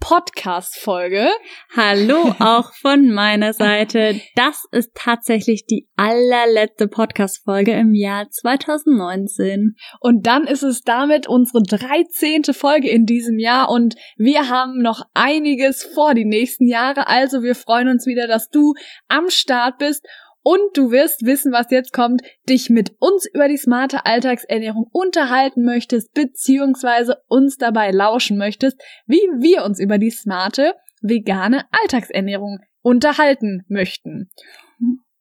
Podcast-Folge. 0.00 1.28
Hallo 1.76 2.34
auch 2.38 2.72
von 2.74 3.10
meiner 3.10 3.52
Seite. 3.52 4.20
Das 4.36 4.64
ist 4.70 4.92
tatsächlich 4.94 5.66
die 5.66 5.88
allerletzte 5.96 6.88
Podcast-Folge 6.88 7.72
im 7.72 7.94
Jahr 7.94 8.30
2019. 8.30 9.74
Und 10.00 10.26
dann 10.26 10.46
ist 10.46 10.62
es 10.62 10.82
damit 10.82 11.26
unsere 11.26 11.62
13. 11.62 12.44
Folge 12.54 12.88
in 12.88 13.06
diesem 13.06 13.38
Jahr 13.38 13.70
und 13.70 13.96
wir 14.16 14.48
haben 14.48 14.80
noch 14.80 15.02
einiges 15.14 15.82
vor 15.82 16.14
die 16.14 16.24
nächsten 16.24 16.68
Jahre. 16.68 17.08
Also 17.08 17.42
wir 17.42 17.54
freuen 17.54 17.88
uns 17.88 18.06
wieder, 18.06 18.26
dass 18.26 18.48
du 18.48 18.74
am 19.08 19.30
Start 19.30 19.78
bist 19.78 20.06
und 20.42 20.76
du 20.76 20.90
wirst 20.90 21.24
wissen, 21.24 21.52
was 21.52 21.70
jetzt 21.70 21.92
kommt, 21.92 22.22
dich 22.48 22.70
mit 22.70 22.92
uns 23.00 23.26
über 23.32 23.48
die 23.48 23.56
smarte 23.56 24.06
Alltagsernährung 24.06 24.86
unterhalten 24.92 25.64
möchtest, 25.64 26.12
beziehungsweise 26.14 27.16
uns 27.28 27.56
dabei 27.56 27.90
lauschen 27.90 28.38
möchtest, 28.38 28.80
wie 29.06 29.20
wir 29.40 29.64
uns 29.64 29.80
über 29.80 29.98
die 29.98 30.10
smarte 30.10 30.74
vegane 31.02 31.64
Alltagsernährung 31.70 32.60
unterhalten 32.82 33.64
möchten. 33.68 34.30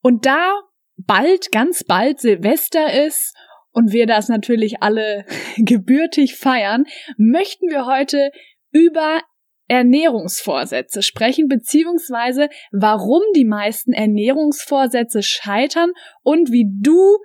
Und 0.01 0.25
da 0.25 0.53
bald, 0.97 1.51
ganz 1.51 1.83
bald 1.83 2.19
Silvester 2.19 3.05
ist 3.05 3.35
und 3.71 3.91
wir 3.91 4.07
das 4.07 4.29
natürlich 4.29 4.81
alle 4.81 5.25
gebürtig 5.57 6.35
feiern, 6.35 6.85
möchten 7.17 7.69
wir 7.69 7.85
heute 7.85 8.31
über 8.71 9.21
Ernährungsvorsätze 9.67 11.01
sprechen, 11.01 11.47
beziehungsweise 11.47 12.49
warum 12.71 13.21
die 13.35 13.45
meisten 13.45 13.93
Ernährungsvorsätze 13.93 15.23
scheitern 15.23 15.91
und 16.23 16.51
wie 16.51 16.67
du 16.81 17.17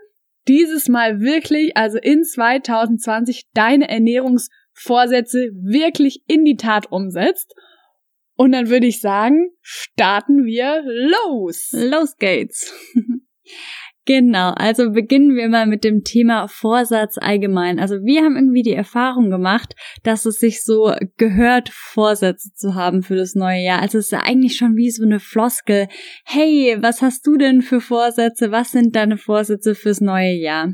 dieses 0.49 0.89
Mal 0.89 1.21
wirklich, 1.21 1.77
also 1.77 1.99
in 1.99 2.25
2020, 2.25 3.45
deine 3.55 3.89
Ernährungsvorsätze 3.89 5.51
wirklich 5.55 6.23
in 6.27 6.45
die 6.45 6.57
Tat 6.57 6.91
umsetzt. 6.91 7.55
Und 8.35 8.53
dann 8.53 8.69
würde 8.69 8.87
ich 8.87 9.01
sagen, 9.01 9.51
starten 9.61 10.45
wir 10.45 10.83
los. 10.85 11.69
Los 11.73 12.17
geht's. 12.17 12.75
Genau, 14.05 14.51
also 14.57 14.91
beginnen 14.91 15.37
wir 15.37 15.49
mal 15.49 15.67
mit 15.67 15.85
dem 15.85 16.03
Thema 16.03 16.49
Vorsatz 16.49 17.19
allgemein. 17.19 17.79
Also 17.79 18.03
wir 18.03 18.23
haben 18.23 18.35
irgendwie 18.35 18.63
die 18.63 18.75
Erfahrung 18.75 19.31
gemacht, 19.31 19.77
dass 20.03 20.27
es 20.27 20.39
sich 20.39 20.65
so 20.65 20.93
gehört, 21.19 21.69
Vorsätze 21.73 22.51
zu 22.53 22.75
haben 22.75 23.05
für 23.05 23.15
das 23.15 23.37
neue 23.37 23.63
Jahr. 23.63 23.81
Also 23.81 23.99
es 23.99 24.07
ist 24.07 24.11
ja 24.11 24.23
eigentlich 24.25 24.57
schon 24.57 24.75
wie 24.75 24.91
so 24.91 25.05
eine 25.05 25.21
Floskel. 25.21 25.87
Hey, 26.25 26.79
was 26.81 27.01
hast 27.01 27.25
du 27.29 27.37
denn 27.37 27.63
für 27.63 27.81
Vorsätze? 27.81 28.51
Was 28.51 28.73
sind 28.73 28.97
deine 28.97 29.19
Vorsätze 29.19 29.77
fürs 29.77 30.01
neue 30.01 30.35
Jahr? 30.35 30.73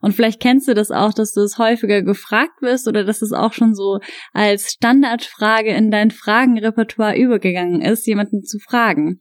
Und 0.00 0.12
vielleicht 0.12 0.40
kennst 0.40 0.68
du 0.68 0.74
das 0.74 0.90
auch, 0.90 1.12
dass 1.12 1.32
du 1.32 1.40
es 1.40 1.58
häufiger 1.58 2.02
gefragt 2.02 2.60
wirst 2.60 2.86
oder 2.86 3.04
dass 3.04 3.22
es 3.22 3.32
auch 3.32 3.52
schon 3.52 3.74
so 3.74 4.00
als 4.32 4.70
Standardfrage 4.70 5.70
in 5.70 5.90
dein 5.90 6.10
Fragenrepertoire 6.10 7.16
übergegangen 7.16 7.80
ist, 7.80 8.06
jemanden 8.06 8.44
zu 8.44 8.58
fragen. 8.58 9.20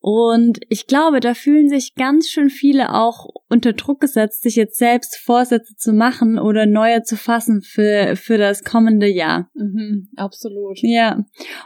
Und 0.00 0.60
ich 0.68 0.86
glaube, 0.86 1.20
da 1.20 1.34
fühlen 1.34 1.68
sich 1.68 1.94
ganz 1.94 2.28
schön 2.28 2.50
viele 2.50 2.94
auch 2.94 3.26
unter 3.48 3.72
Druck 3.72 4.00
gesetzt, 4.00 4.42
sich 4.42 4.54
jetzt 4.54 4.78
selbst 4.78 5.16
Vorsätze 5.16 5.74
zu 5.76 5.92
machen 5.92 6.38
oder 6.38 6.66
neue 6.66 7.02
zu 7.02 7.16
fassen 7.16 7.62
für, 7.62 8.14
für 8.14 8.38
das 8.38 8.62
kommende 8.62 9.08
Jahr. 9.08 9.50
Mhm, 9.54 10.08
absolut. 10.16 10.78
Ja. 10.82 11.24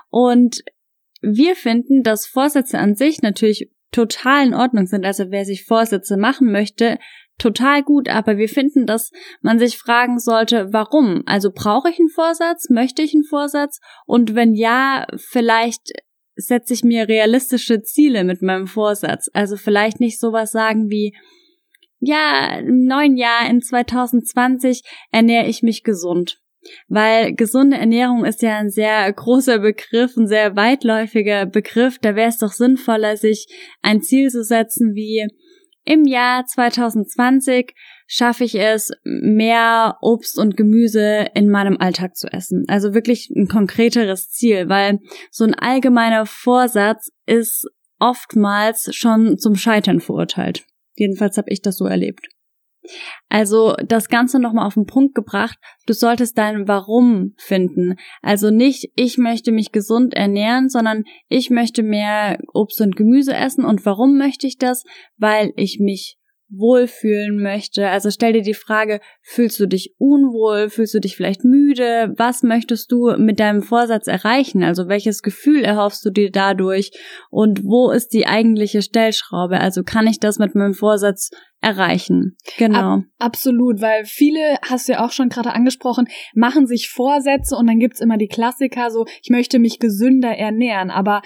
Und 0.09 0.63
wir 1.21 1.55
finden, 1.57 2.03
dass 2.03 2.27
Vorsätze 2.27 2.79
an 2.79 2.95
sich 2.95 3.21
natürlich 3.23 3.71
total 3.91 4.47
in 4.47 4.55
Ordnung 4.55 4.87
sind. 4.87 5.05
Also 5.05 5.31
wer 5.31 5.45
sich 5.45 5.65
Vorsätze 5.65 6.17
machen 6.17 6.51
möchte, 6.51 6.99
total 7.39 7.83
gut, 7.83 8.09
aber 8.09 8.39
wir 8.39 8.49
finden, 8.49 8.87
dass 8.87 9.11
man 9.41 9.59
sich 9.59 9.77
fragen 9.77 10.19
sollte, 10.19 10.73
warum? 10.73 11.23
Also 11.27 11.51
brauche 11.53 11.91
ich 11.91 11.99
einen 11.99 12.09
Vorsatz? 12.09 12.71
Möchte 12.71 13.03
ich 13.03 13.15
einen 13.15 13.25
Vorsatz? 13.25 13.81
Und 14.07 14.35
wenn 14.35 14.55
ja, 14.55 15.07
vielleicht 15.17 15.93
setze 16.37 16.75
ich 16.75 16.85
mir 16.85 17.09
realistische 17.09 17.83
Ziele 17.83 18.25
mit 18.25 18.43
meinem 18.43 18.67
Vorsatz. 18.67 19.29
Also 19.33 19.57
vielleicht 19.57 20.01
nicht 20.01 20.19
sowas 20.19 20.53
sagen 20.53 20.91
wie, 20.91 21.15
ja, 22.01 22.59
im 22.59 22.85
neuen 22.85 23.17
Jahr 23.17 23.49
in 23.49 23.61
2020 23.61 24.83
ernähre 25.13 25.47
ich 25.47 25.63
mich 25.63 25.85
gesund. 25.85 26.41
Weil 26.89 27.35
gesunde 27.35 27.77
Ernährung 27.77 28.25
ist 28.25 28.43
ja 28.43 28.59
ein 28.59 28.71
sehr 28.71 29.13
großer 29.13 29.59
Begriff, 29.59 30.17
ein 30.17 30.27
sehr 30.27 30.55
weitläufiger 30.57 31.47
Begriff. 31.47 31.99
Da 31.99 32.15
wäre 32.15 32.29
es 32.29 32.39
doch 32.39 32.53
sinnvoller, 32.53 33.17
sich 33.17 33.47
ein 33.83 34.01
Ziel 34.03 34.31
zu 34.31 34.45
setzen 34.45 34.95
wie 34.95 35.27
im 35.85 36.05
Jahr 36.05 36.47
2020 36.47 37.75
schaffe 38.15 38.45
ich 38.45 38.61
es, 38.61 38.91
mehr 39.05 39.97
Obst 40.03 40.39
und 40.39 40.59
Gemüse 40.59 41.29
in 41.33 41.49
meinem 41.49 41.79
Alltag 41.79 42.15
zu 42.15 42.31
essen. 42.31 42.67
Also 42.69 42.93
wirklich 42.93 43.31
ein 43.35 43.49
konkreteres 43.49 44.29
Ziel, 44.29 44.69
weil 44.69 44.99
so 45.31 45.45
ein 45.45 45.55
allgemeiner 45.55 46.27
Vorsatz 46.27 47.11
ist 47.25 47.67
oftmals 47.99 48.95
schon 48.95 49.39
zum 49.39 49.57
Scheitern 49.57 50.01
verurteilt. 50.01 50.67
Jedenfalls 50.95 51.39
habe 51.39 51.51
ich 51.51 51.63
das 51.63 51.79
so 51.79 51.87
erlebt. 51.87 52.29
Also 53.31 53.77
das 53.83 54.11
Ganze 54.11 54.39
nochmal 54.39 54.67
auf 54.67 54.75
den 54.75 54.85
Punkt 54.85 55.15
gebracht, 55.15 55.57
du 55.87 55.95
solltest 55.95 56.37
dein 56.37 56.69
Warum 56.69 57.33
finden. 57.39 57.95
Also 58.21 58.51
nicht, 58.51 58.91
ich 58.95 59.17
möchte 59.17 59.53
mich 59.53 59.73
gesund 59.73 60.13
ernähren, 60.13 60.69
sondern 60.69 61.05
ich 61.29 61.49
möchte 61.49 61.83
mehr 61.83 62.39
Obst 62.53 62.79
und 62.83 62.95
Gemüse 62.95 63.35
essen. 63.35 63.65
Und 63.65 63.87
warum 63.87 64.19
möchte 64.19 64.47
ich 64.47 64.59
das? 64.59 64.85
Weil 65.17 65.53
ich 65.57 65.79
mich 65.81 66.19
wohlfühlen 66.55 67.43
möchte. 67.43 67.89
Also 67.89 68.11
stell 68.11 68.33
dir 68.35 68.43
die 68.43 68.55
Frage, 68.55 69.01
fühlst 69.23 69.59
du 69.59 69.67
dich 69.67 69.95
unwohl, 69.99 70.69
fühlst 70.69 70.95
du 70.95 71.01
dich 71.01 71.17
vielleicht 71.17 71.45
müde? 71.45 72.13
Was 72.17 72.43
möchtest 72.43 72.93
du 72.93 73.15
mit 73.17 73.41
deinem 73.41 73.63
Vorsatz 73.63 74.07
erreichen? 74.07 74.63
Also 74.63 74.89
welches 74.89 75.23
Gefühl 75.23 75.65
erhoffst 75.65 76.05
du 76.05 76.11
dir 76.11 76.31
dadurch? 76.31 76.91
Und 77.31 77.65
wo 77.65 77.91
ist 77.91 78.13
die 78.13 78.27
eigentliche 78.27 78.83
Stellschraube? 78.83 79.61
Also 79.61 79.83
kann 79.83 80.07
ich 80.07 80.21
das 80.21 80.39
mit 80.39 80.55
meinem 80.55 80.75
Vorsatz 80.75 81.31
erreichen? 81.63 82.37
Genau. 82.59 82.97
Ab, 82.97 83.03
absolut, 83.19 83.81
weil 83.81 84.05
viele, 84.05 84.59
hast 84.63 84.89
du 84.89 84.93
ja 84.93 85.05
auch 85.05 85.13
schon 85.13 85.29
gerade 85.29 85.53
angesprochen, 85.53 86.09
machen 86.35 86.67
sich 86.67 86.91
Vorsätze 86.91 87.57
und 87.57 87.67
dann 87.67 87.79
gibt's 87.79 88.01
immer 88.01 88.19
die 88.19 88.29
Klassiker, 88.29 88.91
so 88.91 89.07
ich 89.23 89.31
möchte 89.31 89.59
mich 89.59 89.79
gesünder 89.79 90.37
ernähren, 90.37 90.91
aber 90.91 91.23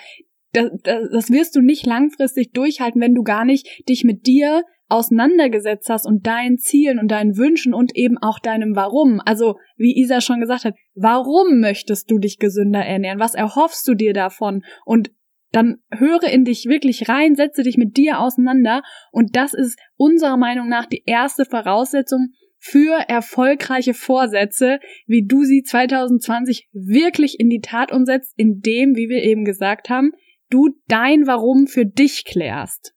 das, 0.57 0.71
das, 1.11 1.31
wirst 1.31 1.55
du 1.57 1.61
nicht 1.61 1.87
langfristig 1.87 2.53
durchhalten, 2.53 3.01
wenn 3.01 3.15
du 3.15 3.23
gar 3.23 3.45
nicht 3.45 3.89
dich 3.89 4.05
mit 4.05 4.27
dir 4.27 4.63
auseinandergesetzt 4.89 5.91
hast 5.91 6.07
und 6.07 6.27
deinen 6.27 6.59
Zielen 6.59 6.99
und 6.99 7.11
deinen 7.11 7.37
Wünschen 7.37 7.75
und 7.75 7.97
eben 7.97 8.19
auch 8.19 8.39
deinem 8.39 8.77
Warum. 8.77 9.21
Also, 9.25 9.57
wie 9.77 9.99
Isa 9.99 10.21
schon 10.21 10.41
gesagt 10.41 10.65
hat, 10.65 10.75
warum 10.95 11.61
möchtest 11.61 12.11
du 12.11 12.19
dich 12.19 12.39
gesünder 12.39 12.85
ernähren? 12.85 13.19
Was 13.19 13.35
erhoffst 13.35 13.87
du 13.89 13.95
dir 13.95 14.13
davon? 14.13 14.63
Und 14.85 15.11
dann 15.53 15.77
höre 15.91 16.25
in 16.25 16.45
dich 16.45 16.67
wirklich 16.67 17.09
rein, 17.09 17.35
setze 17.35 17.63
dich 17.63 17.77
mit 17.77 17.97
dir 17.97 18.21
auseinander. 18.21 18.83
Und 19.11 19.37
das 19.37 19.55
ist 19.55 19.79
unserer 19.97 20.37
Meinung 20.37 20.69
nach 20.69 20.87
die 20.87 21.03
erste 21.07 21.45
Voraussetzung 21.45 22.29
für 22.59 22.95
erfolgreiche 23.09 23.95
Vorsätze, 23.95 24.79
wie 25.07 25.25
du 25.27 25.45
sie 25.45 25.63
2020 25.63 26.69
wirklich 26.73 27.39
in 27.39 27.49
die 27.49 27.61
Tat 27.61 27.93
umsetzt, 27.93 28.35
indem, 28.37 28.97
wie 28.97 29.09
wir 29.09 29.23
eben 29.23 29.45
gesagt 29.45 29.89
haben, 29.89 30.13
du 30.51 30.71
dein 30.89 31.27
Warum 31.27 31.67
für 31.67 31.87
dich 31.87 32.25
klärst. 32.25 32.93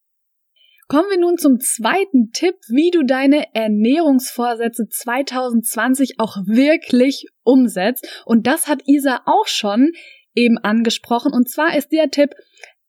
Kommen 0.88 1.10
wir 1.12 1.19
nun 1.19 1.38
zum 1.38 1.60
zweiten 1.60 2.31
Tipp, 2.31 2.56
wie 2.68 2.90
du 2.90 3.04
deine 3.04 3.54
Ernährungsvorsätze 3.54 4.88
2020 4.90 6.16
auch 6.18 6.38
wirklich 6.48 7.28
umsetzt. 7.44 8.24
Und 8.25 8.48
das 8.48 8.68
hat 8.68 8.81
Isa 8.88 9.22
auch 9.28 9.46
schon 9.46 9.92
eben 10.34 10.57
angesprochen. 10.57 11.31
Und 11.31 11.48
zwar 11.48 11.78
ist 11.78 11.92
der 11.92 12.10
Tipp, 12.10 12.31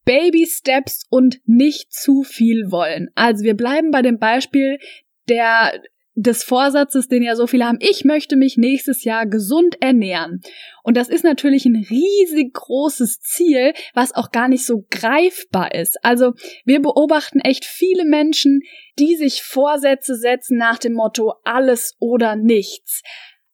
Baby 0.06 0.46
Steps 0.46 1.04
und 1.10 1.40
nicht 1.44 1.92
zu 1.92 2.22
viel 2.22 2.70
wollen. 2.70 3.10
Also 3.14 3.44
wir 3.44 3.54
bleiben 3.54 3.90
bei 3.90 4.00
dem 4.00 4.18
Beispiel 4.18 4.78
der 5.28 5.82
des 6.14 6.42
Vorsatzes, 6.42 7.08
den 7.08 7.22
ja 7.22 7.36
so 7.36 7.46
viele 7.46 7.66
haben, 7.66 7.78
ich 7.80 8.04
möchte 8.04 8.36
mich 8.36 8.56
nächstes 8.56 9.04
Jahr 9.04 9.26
gesund 9.26 9.76
ernähren. 9.80 10.40
Und 10.82 10.96
das 10.96 11.08
ist 11.08 11.24
natürlich 11.24 11.66
ein 11.66 11.76
riesig 11.76 12.52
großes 12.52 13.20
Ziel, 13.20 13.72
was 13.94 14.14
auch 14.14 14.30
gar 14.30 14.48
nicht 14.48 14.66
so 14.66 14.84
greifbar 14.90 15.74
ist. 15.74 15.98
Also 16.02 16.32
wir 16.64 16.82
beobachten 16.82 17.40
echt 17.40 17.64
viele 17.64 18.04
Menschen, 18.04 18.60
die 18.98 19.16
sich 19.16 19.42
Vorsätze 19.42 20.16
setzen 20.16 20.58
nach 20.58 20.78
dem 20.78 20.94
Motto 20.94 21.34
alles 21.44 21.96
oder 22.00 22.36
nichts. 22.36 23.02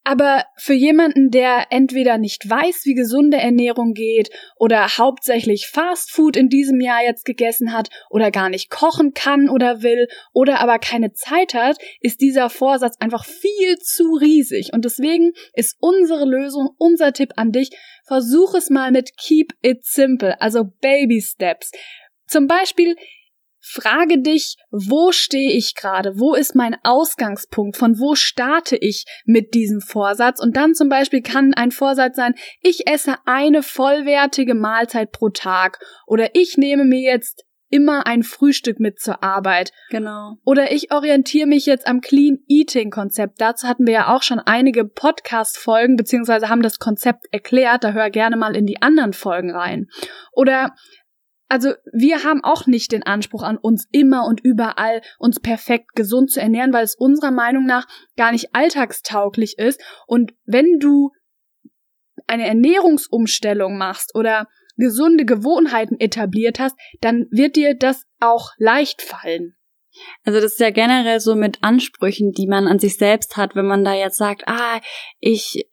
Aber 0.09 0.45
für 0.57 0.73
jemanden, 0.73 1.33
der 1.33 1.67
entweder 1.71 2.17
nicht 2.17 2.49
weiß, 2.49 2.83
wie 2.85 2.95
gesunde 2.95 3.39
Ernährung 3.39 3.93
geht 3.93 4.31
oder 4.55 4.99
hauptsächlich 4.99 5.67
Fast 5.67 6.13
Food 6.13 6.37
in 6.37 6.49
diesem 6.49 6.81
Jahr 6.81 7.03
jetzt 7.03 7.25
gegessen 7.25 7.73
hat 7.73 7.89
oder 8.09 8.31
gar 8.31 8.49
nicht 8.49 8.71
kochen 8.71 9.15
kann 9.15 9.51
oder 9.51 9.83
will 9.83 10.07
oder 10.33 10.61
aber 10.61 10.79
keine 10.79 11.13
Zeit 11.13 11.55
hat, 11.55 11.79
ist 12.01 12.21
dieser 12.21 12.51
Vorsatz 12.51 12.95
einfach 13.01 13.25
viel 13.25 13.79
zu 13.79 14.13
riesig. 14.13 14.73
Und 14.73 14.85
deswegen 14.85 15.33
ist 15.55 15.77
unsere 15.81 16.25
Lösung, 16.25 16.69
unser 16.79 17.13
Tipp 17.13 17.33
an 17.35 17.51
dich, 17.51 17.71
versuch 18.07 18.55
es 18.55 18.71
mal 18.71 18.93
mit 18.93 19.17
Keep 19.17 19.55
It 19.63 19.85
Simple, 19.85 20.41
also 20.41 20.67
Baby 20.81 21.21
Steps. 21.21 21.73
Zum 22.29 22.47
Beispiel 22.47 22.95
Frage 23.69 24.23
dich, 24.23 24.57
wo 24.71 25.11
stehe 25.11 25.51
ich 25.51 25.75
gerade? 25.75 26.21
Wo 26.21 26.35
ist 26.35 26.55
mein 26.55 26.77
Ausgangspunkt? 26.85 27.77
Von 27.77 27.99
wo 27.99 28.15
starte 28.15 28.77
ich 28.77 29.05
mit 29.25 29.55
diesem 29.55 29.81
Vorsatz? 29.81 30.41
Und 30.41 30.57
dann 30.57 30.75
zum 30.75 30.89
Beispiel 30.89 31.21
kann 31.21 31.53
ein 31.53 31.73
Vorsatz 31.73 32.15
sein, 32.15 32.37
ich 32.61 32.87
esse 32.87 33.17
eine 33.25 33.65
vollwertige 33.65 34.55
Mahlzeit 34.55 35.11
pro 35.11 35.31
Tag 35.31 35.81
oder 36.07 36.31
ich 36.35 36.57
nehme 36.57 36.85
mir 36.85 37.01
jetzt 37.01 37.45
immer 37.69 38.07
ein 38.07 38.23
Frühstück 38.23 38.79
mit 38.79 39.01
zur 39.01 39.25
Arbeit. 39.25 39.73
Genau. 39.91 40.37
Oder 40.45 40.71
ich 40.71 40.93
orientiere 40.93 41.49
mich 41.49 41.67
jetzt 41.67 41.89
am 41.89 42.01
Clean 42.01 42.39
Eating 42.47 42.91
Konzept. 42.91 43.41
Dazu 43.41 43.67
hatten 43.67 43.85
wir 43.85 43.95
ja 43.95 44.15
auch 44.15 44.23
schon 44.23 44.39
einige 44.39 44.85
Podcast 44.85 45.59
Folgen 45.59 45.97
beziehungsweise 45.97 46.49
haben 46.49 46.63
das 46.63 46.79
Konzept 46.79 47.27
erklärt. 47.33 47.83
Da 47.83 47.91
hör 47.91 48.11
gerne 48.11 48.37
mal 48.37 48.55
in 48.55 48.67
die 48.67 48.81
anderen 48.81 49.13
Folgen 49.13 49.51
rein. 49.51 49.89
Oder 50.33 50.73
also 51.49 51.73
wir 51.93 52.25
haben 52.25 52.43
auch 52.43 52.67
nicht 52.67 52.93
den 52.93 53.05
Anspruch 53.05 53.43
an 53.43 53.57
uns 53.57 53.87
immer 53.93 54.27
und 54.27 54.41
überall 54.41 55.03
uns 55.19 55.41
perfekt 55.41 55.95
gesund 55.95 56.31
zu 56.31 56.41
ernähren, 56.41 56.73
weil 56.73 56.85
es 56.85 56.97
unserer 56.97 57.31
Meinung 57.31 57.67
nach 57.67 57.87
gar 58.17 58.33
nicht 58.33 58.55
alltagstauglich 58.55 59.59
ist. 59.59 59.81
Und 60.07 60.35
wenn 60.45 60.79
du 60.81 61.13
eine 62.27 62.47
Ernährungsumstellung 62.47 63.79
machst 63.79 64.15
oder 64.15 64.49
gesunde 64.77 65.25
Gewohnheiten 65.25 65.99
etabliert 66.01 66.59
hast, 66.59 66.77
dann 67.01 67.27
wird 67.31 67.57
dir 67.57 67.75
das 67.75 68.05
auch 68.21 68.51
leicht 68.59 69.01
fallen. 69.01 69.55
Also 70.25 70.41
das 70.41 70.53
ist 70.53 70.61
ja 70.61 70.71
generell 70.71 71.21
so 71.21 71.35
mit 71.35 71.63
Ansprüchen, 71.63 72.33
die 72.33 72.47
man 72.47 72.67
an 72.67 72.79
sich 72.79 72.99
selbst 72.99 73.37
hat, 73.37 73.55
wenn 73.55 73.67
man 73.67 73.85
da 73.85 73.95
jetzt 73.95 74.19
sagt, 74.19 74.43
ah, 74.47 74.81
ich 75.21 75.67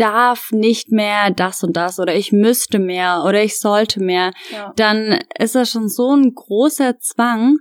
darf 0.00 0.50
nicht 0.50 0.90
mehr 0.90 1.30
das 1.30 1.62
und 1.62 1.76
das 1.76 1.98
oder 2.00 2.14
ich 2.14 2.32
müsste 2.32 2.78
mehr 2.78 3.24
oder 3.26 3.42
ich 3.42 3.58
sollte 3.58 4.02
mehr, 4.02 4.32
ja. 4.50 4.72
dann 4.76 5.18
ist 5.38 5.54
das 5.54 5.70
schon 5.70 5.88
so 5.88 6.14
ein 6.14 6.34
großer 6.34 6.98
Zwang, 6.98 7.58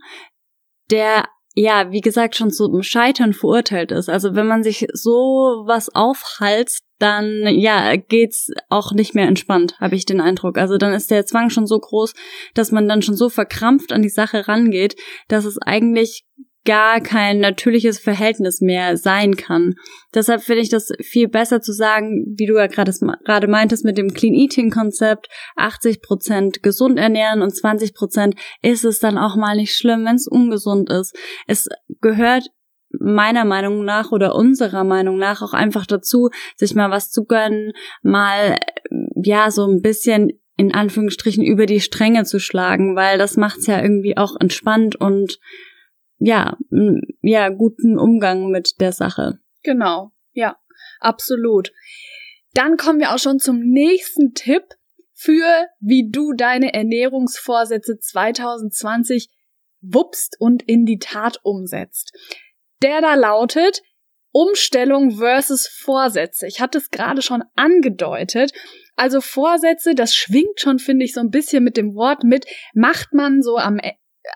der 0.89 1.25
ja, 1.55 1.91
wie 1.91 1.99
gesagt, 1.99 2.37
schon 2.37 2.51
zum 2.51 2.83
Scheitern 2.83 3.33
verurteilt 3.33 3.91
ist. 3.91 4.07
Also 4.07 4.33
wenn 4.33 4.47
man 4.47 4.63
sich 4.63 4.87
so 4.93 5.63
was 5.65 5.93
aufhalst, 5.93 6.83
dann 6.99 7.47
ja, 7.47 7.95
geht's 7.97 8.49
auch 8.69 8.93
nicht 8.93 9.13
mehr 9.13 9.27
entspannt, 9.27 9.77
habe 9.79 9.95
ich 9.95 10.05
den 10.05 10.21
Eindruck. 10.21 10.57
Also 10.57 10.77
dann 10.77 10.93
ist 10.93 11.11
der 11.11 11.25
Zwang 11.25 11.49
schon 11.49 11.67
so 11.67 11.77
groß, 11.77 12.13
dass 12.53 12.71
man 12.71 12.87
dann 12.87 13.01
schon 13.01 13.15
so 13.15 13.29
verkrampft 13.29 13.91
an 13.91 14.01
die 14.01 14.09
Sache 14.09 14.47
rangeht, 14.47 14.95
dass 15.27 15.43
es 15.43 15.57
eigentlich 15.57 16.23
gar 16.69 17.01
kein 17.01 17.39
natürliches 17.39 17.97
Verhältnis 17.97 18.61
mehr 18.61 18.95
sein 18.95 19.35
kann. 19.35 19.73
Deshalb 20.13 20.43
finde 20.43 20.61
ich 20.61 20.69
das 20.69 20.91
viel 21.01 21.27
besser 21.27 21.61
zu 21.61 21.73
sagen, 21.73 22.35
wie 22.37 22.45
du 22.45 22.57
ja 22.57 22.67
gerade 22.67 23.47
meintest 23.47 23.85
mit 23.85 23.97
dem 23.97 24.13
Clean 24.13 24.35
Eating 24.35 24.69
Konzept, 24.69 25.29
80 25.55 26.03
Prozent 26.03 26.61
gesund 26.61 26.99
ernähren 26.99 27.41
und 27.41 27.49
20 27.49 27.95
Prozent 27.95 28.35
ist 28.61 28.85
es 28.85 28.99
dann 28.99 29.17
auch 29.17 29.35
mal 29.35 29.55
nicht 29.55 29.75
schlimm, 29.75 30.05
wenn 30.05 30.17
es 30.17 30.27
ungesund 30.27 30.91
ist. 30.91 31.17
Es 31.47 31.67
gehört 32.01 32.45
meiner 32.91 33.45
Meinung 33.45 33.83
nach 33.83 34.11
oder 34.11 34.35
unserer 34.35 34.83
Meinung 34.83 35.17
nach 35.17 35.41
auch 35.41 35.53
einfach 35.53 35.87
dazu, 35.87 36.29
sich 36.55 36.75
mal 36.75 36.91
was 36.91 37.09
zu 37.09 37.25
gönnen, 37.25 37.71
mal 38.03 38.59
ja 39.15 39.49
so 39.49 39.65
ein 39.65 39.81
bisschen 39.81 40.39
in 40.55 40.71
Anführungsstrichen 40.71 41.43
über 41.43 41.65
die 41.65 41.79
Stränge 41.79 42.25
zu 42.25 42.37
schlagen, 42.37 42.95
weil 42.95 43.17
das 43.17 43.37
macht's 43.37 43.65
ja 43.65 43.81
irgendwie 43.81 44.17
auch 44.17 44.35
entspannt 44.39 44.95
und 44.95 45.39
ja, 46.19 46.57
ja, 47.21 47.49
guten 47.49 47.97
Umgang 47.97 48.49
mit 48.49 48.79
der 48.79 48.91
Sache. 48.91 49.39
Genau, 49.63 50.11
ja, 50.33 50.57
absolut. 50.99 51.71
Dann 52.53 52.77
kommen 52.77 52.99
wir 52.99 53.13
auch 53.13 53.19
schon 53.19 53.39
zum 53.39 53.59
nächsten 53.59 54.33
Tipp 54.33 54.63
für, 55.13 55.67
wie 55.79 56.09
du 56.09 56.33
deine 56.33 56.73
Ernährungsvorsätze 56.73 57.99
2020 57.99 59.29
wuppst 59.81 60.35
und 60.39 60.63
in 60.63 60.85
die 60.85 60.99
Tat 60.99 61.39
umsetzt. 61.43 62.13
Der 62.81 63.01
da 63.01 63.15
lautet 63.15 63.81
Umstellung 64.31 65.11
versus 65.11 65.67
Vorsätze. 65.67 66.47
Ich 66.47 66.61
hatte 66.61 66.77
es 66.77 66.89
gerade 66.89 67.21
schon 67.21 67.43
angedeutet. 67.55 68.51
Also 68.95 69.21
Vorsätze, 69.21 69.95
das 69.95 70.13
schwingt 70.13 70.59
schon, 70.59 70.79
finde 70.79 71.05
ich, 71.05 71.13
so 71.13 71.19
ein 71.19 71.31
bisschen 71.31 71.63
mit 71.63 71.77
dem 71.77 71.95
Wort 71.95 72.23
mit, 72.23 72.45
macht 72.73 73.13
man 73.13 73.41
so 73.41 73.57
am 73.57 73.79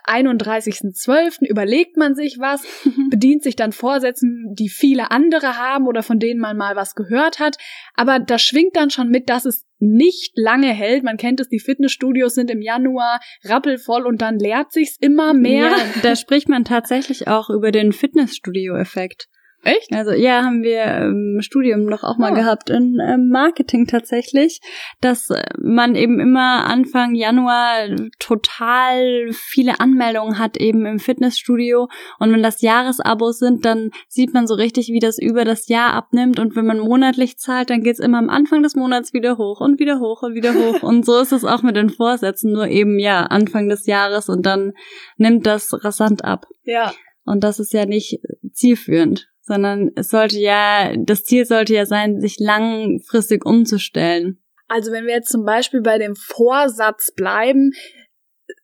31.12. 0.06 1.46
überlegt 1.46 1.96
man 1.96 2.14
sich 2.14 2.38
was, 2.38 2.62
bedient 3.10 3.42
sich 3.42 3.56
dann 3.56 3.72
Vorsätzen, 3.72 4.54
die 4.54 4.68
viele 4.68 5.10
andere 5.10 5.56
haben 5.58 5.86
oder 5.86 6.02
von 6.02 6.18
denen 6.18 6.40
man 6.40 6.56
mal 6.56 6.76
was 6.76 6.94
gehört 6.94 7.38
hat. 7.38 7.56
Aber 7.94 8.18
da 8.18 8.38
schwingt 8.38 8.76
dann 8.76 8.90
schon 8.90 9.08
mit, 9.08 9.28
dass 9.28 9.44
es 9.44 9.66
nicht 9.78 10.32
lange 10.36 10.72
hält. 10.72 11.04
Man 11.04 11.16
kennt 11.16 11.40
es, 11.40 11.48
die 11.48 11.60
Fitnessstudios 11.60 12.34
sind 12.34 12.50
im 12.50 12.62
Januar 12.62 13.20
rappelvoll 13.44 14.06
und 14.06 14.22
dann 14.22 14.38
leert 14.38 14.72
sich's 14.72 14.96
immer 15.00 15.34
mehr. 15.34 15.70
Ja, 15.70 15.76
da 16.02 16.16
spricht 16.16 16.48
man 16.48 16.64
tatsächlich 16.64 17.28
auch 17.28 17.50
über 17.50 17.70
den 17.70 17.92
Fitnessstudio-Effekt. 17.92 19.28
Echt? 19.64 19.92
Also 19.92 20.12
ja, 20.12 20.42
haben 20.42 20.62
wir 20.62 20.84
im 20.84 21.38
Studium 21.40 21.86
noch 21.86 22.04
auch 22.04 22.18
mal 22.18 22.32
oh. 22.32 22.34
gehabt 22.34 22.68
in 22.68 22.98
ähm, 23.00 23.30
Marketing 23.30 23.86
tatsächlich, 23.86 24.60
dass 25.00 25.30
man 25.58 25.94
eben 25.94 26.20
immer 26.20 26.66
Anfang 26.66 27.14
Januar 27.14 27.88
total 28.18 29.28
viele 29.32 29.80
Anmeldungen 29.80 30.38
hat 30.38 30.58
eben 30.58 30.84
im 30.84 30.98
Fitnessstudio 30.98 31.88
und 32.18 32.32
wenn 32.32 32.42
das 32.42 32.60
Jahresabos 32.60 33.38
sind, 33.38 33.64
dann 33.64 33.90
sieht 34.06 34.34
man 34.34 34.46
so 34.46 34.54
richtig, 34.54 34.88
wie 34.88 34.98
das 34.98 35.18
über 35.18 35.46
das 35.46 35.68
Jahr 35.68 35.94
abnimmt 35.94 36.38
und 36.38 36.56
wenn 36.56 36.66
man 36.66 36.78
monatlich 36.78 37.38
zahlt, 37.38 37.70
dann 37.70 37.82
geht's 37.82 38.00
immer 38.00 38.18
am 38.18 38.28
Anfang 38.28 38.62
des 38.62 38.76
Monats 38.76 39.14
wieder 39.14 39.38
hoch 39.38 39.62
und 39.62 39.80
wieder 39.80 39.98
hoch 39.98 40.22
und 40.22 40.34
wieder 40.34 40.52
hoch 40.52 40.82
und 40.82 41.06
so 41.06 41.18
ist 41.18 41.32
es 41.32 41.44
auch 41.44 41.62
mit 41.62 41.76
den 41.76 41.88
Vorsätzen, 41.88 42.52
nur 42.52 42.68
eben 42.68 42.98
ja 42.98 43.22
Anfang 43.24 43.70
des 43.70 43.86
Jahres 43.86 44.28
und 44.28 44.44
dann 44.44 44.72
nimmt 45.16 45.46
das 45.46 45.72
rasant 45.82 46.22
ab. 46.22 46.46
Ja. 46.64 46.92
Und 47.24 47.42
das 47.42 47.58
ist 47.58 47.72
ja 47.72 47.86
nicht 47.86 48.20
zielführend 48.52 49.30
sondern 49.44 49.90
es 49.94 50.08
sollte 50.08 50.38
ja, 50.38 50.94
das 50.96 51.24
Ziel 51.24 51.44
sollte 51.44 51.74
ja 51.74 51.86
sein, 51.86 52.20
sich 52.20 52.36
langfristig 52.38 53.44
umzustellen. 53.44 54.42
Also 54.68 54.90
wenn 54.92 55.06
wir 55.06 55.14
jetzt 55.14 55.30
zum 55.30 55.44
Beispiel 55.44 55.82
bei 55.82 55.98
dem 55.98 56.16
Vorsatz 56.16 57.12
bleiben, 57.14 57.72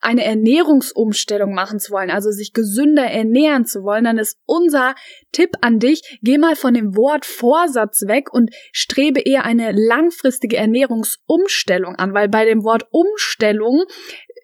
eine 0.00 0.25
Ernährungsumstellung 0.25 1.52
machen 1.54 1.78
zu 1.78 1.92
wollen, 1.92 2.10
also 2.10 2.30
sich 2.30 2.52
gesünder 2.52 3.04
ernähren 3.04 3.66
zu 3.66 3.82
wollen, 3.82 4.04
dann 4.04 4.18
ist 4.18 4.38
unser 4.46 4.94
Tipp 5.32 5.50
an 5.60 5.78
dich, 5.78 6.18
geh 6.22 6.38
mal 6.38 6.56
von 6.56 6.75
dem 6.75 6.96
Wort 6.96 7.26
Vorsatz 7.26 8.02
weg 8.06 8.32
und 8.32 8.50
strebe 8.72 9.20
eher 9.20 9.44
eine 9.44 9.72
langfristige 9.72 10.56
Ernährungsumstellung 10.56 11.96
an, 11.96 12.14
weil 12.14 12.28
bei 12.28 12.44
dem 12.44 12.64
Wort 12.64 12.87
Umstellung 12.90 13.84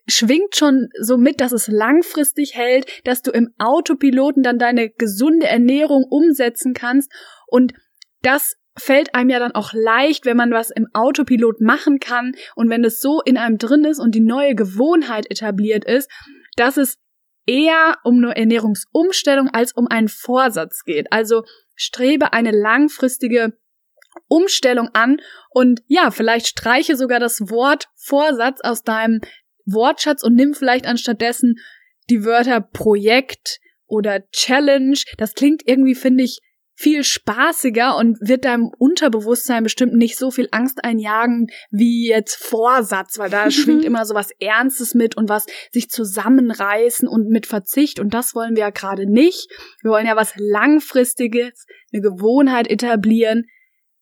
schwingt 0.06 0.56
schon 0.56 0.88
so 1.00 1.16
mit, 1.16 1.40
dass 1.40 1.52
es 1.52 1.68
langfristig 1.68 2.54
hält, 2.54 2.86
dass 3.04 3.22
du 3.22 3.30
im 3.30 3.52
Autopiloten 3.58 4.42
dann 4.42 4.58
deine 4.58 4.90
gesunde 4.90 5.46
Ernährung 5.46 6.04
umsetzen 6.04 6.74
kannst 6.74 7.10
und 7.46 7.72
das 8.22 8.56
fällt 8.78 9.14
einem 9.14 9.30
ja 9.30 9.38
dann 9.38 9.52
auch 9.52 9.72
leicht, 9.72 10.26
wenn 10.26 10.36
man 10.36 10.50
was 10.50 10.70
im 10.70 10.86
Autopilot 10.92 11.60
machen 11.60 11.98
kann 11.98 12.34
und 12.54 12.68
wenn 12.68 12.84
es 12.84 13.00
so 13.00 13.20
in 13.22 13.38
einem 13.38 13.58
drin 13.58 13.84
ist 13.84 13.98
und 13.98 14.14
die 14.14 14.20
neue 14.20 14.54
Gewohnheit 14.54 15.30
etabliert 15.30 15.84
ist, 15.84 16.10
dass 16.56 16.76
es 16.76 16.98
eher 17.46 17.96
um 18.04 18.16
eine 18.16 18.36
Ernährungsumstellung 18.36 19.48
als 19.48 19.72
um 19.72 19.86
einen 19.86 20.08
Vorsatz 20.08 20.84
geht. 20.84 21.12
Also 21.12 21.44
strebe 21.74 22.32
eine 22.32 22.50
langfristige 22.50 23.56
Umstellung 24.28 24.88
an 24.92 25.18
und 25.50 25.82
ja, 25.86 26.10
vielleicht 26.10 26.48
streiche 26.48 26.96
sogar 26.96 27.20
das 27.20 27.40
Wort 27.50 27.88
Vorsatz 27.94 28.60
aus 28.62 28.82
deinem 28.82 29.20
Wortschatz 29.66 30.22
und 30.22 30.34
nimm 30.34 30.54
vielleicht 30.54 30.86
anstattdessen 30.86 31.56
die 32.08 32.24
Wörter 32.24 32.60
Projekt 32.60 33.58
oder 33.86 34.20
Challenge. 34.30 34.98
Das 35.18 35.34
klingt 35.34 35.62
irgendwie, 35.66 35.94
finde 35.94 36.24
ich, 36.24 36.40
viel 36.78 37.04
spaßiger 37.04 37.96
und 37.96 38.18
wird 38.20 38.44
deinem 38.44 38.70
Unterbewusstsein 38.78 39.62
bestimmt 39.62 39.94
nicht 39.94 40.18
so 40.18 40.30
viel 40.30 40.46
Angst 40.50 40.84
einjagen 40.84 41.46
wie 41.70 42.08
jetzt 42.08 42.36
Vorsatz, 42.36 43.18
weil 43.18 43.30
da 43.30 43.50
schwingt 43.50 43.84
immer 43.84 44.04
so 44.04 44.14
was 44.14 44.30
Ernstes 44.38 44.94
mit 44.94 45.16
und 45.16 45.30
was 45.30 45.46
sich 45.72 45.88
zusammenreißen 45.88 47.08
und 47.08 47.28
mit 47.28 47.46
Verzicht 47.46 47.98
und 47.98 48.12
das 48.12 48.34
wollen 48.34 48.56
wir 48.56 48.64
ja 48.64 48.70
gerade 48.70 49.10
nicht. 49.10 49.50
Wir 49.80 49.90
wollen 49.90 50.06
ja 50.06 50.16
was 50.16 50.34
Langfristiges, 50.36 51.64
eine 51.92 52.02
Gewohnheit 52.02 52.68
etablieren, 52.68 53.46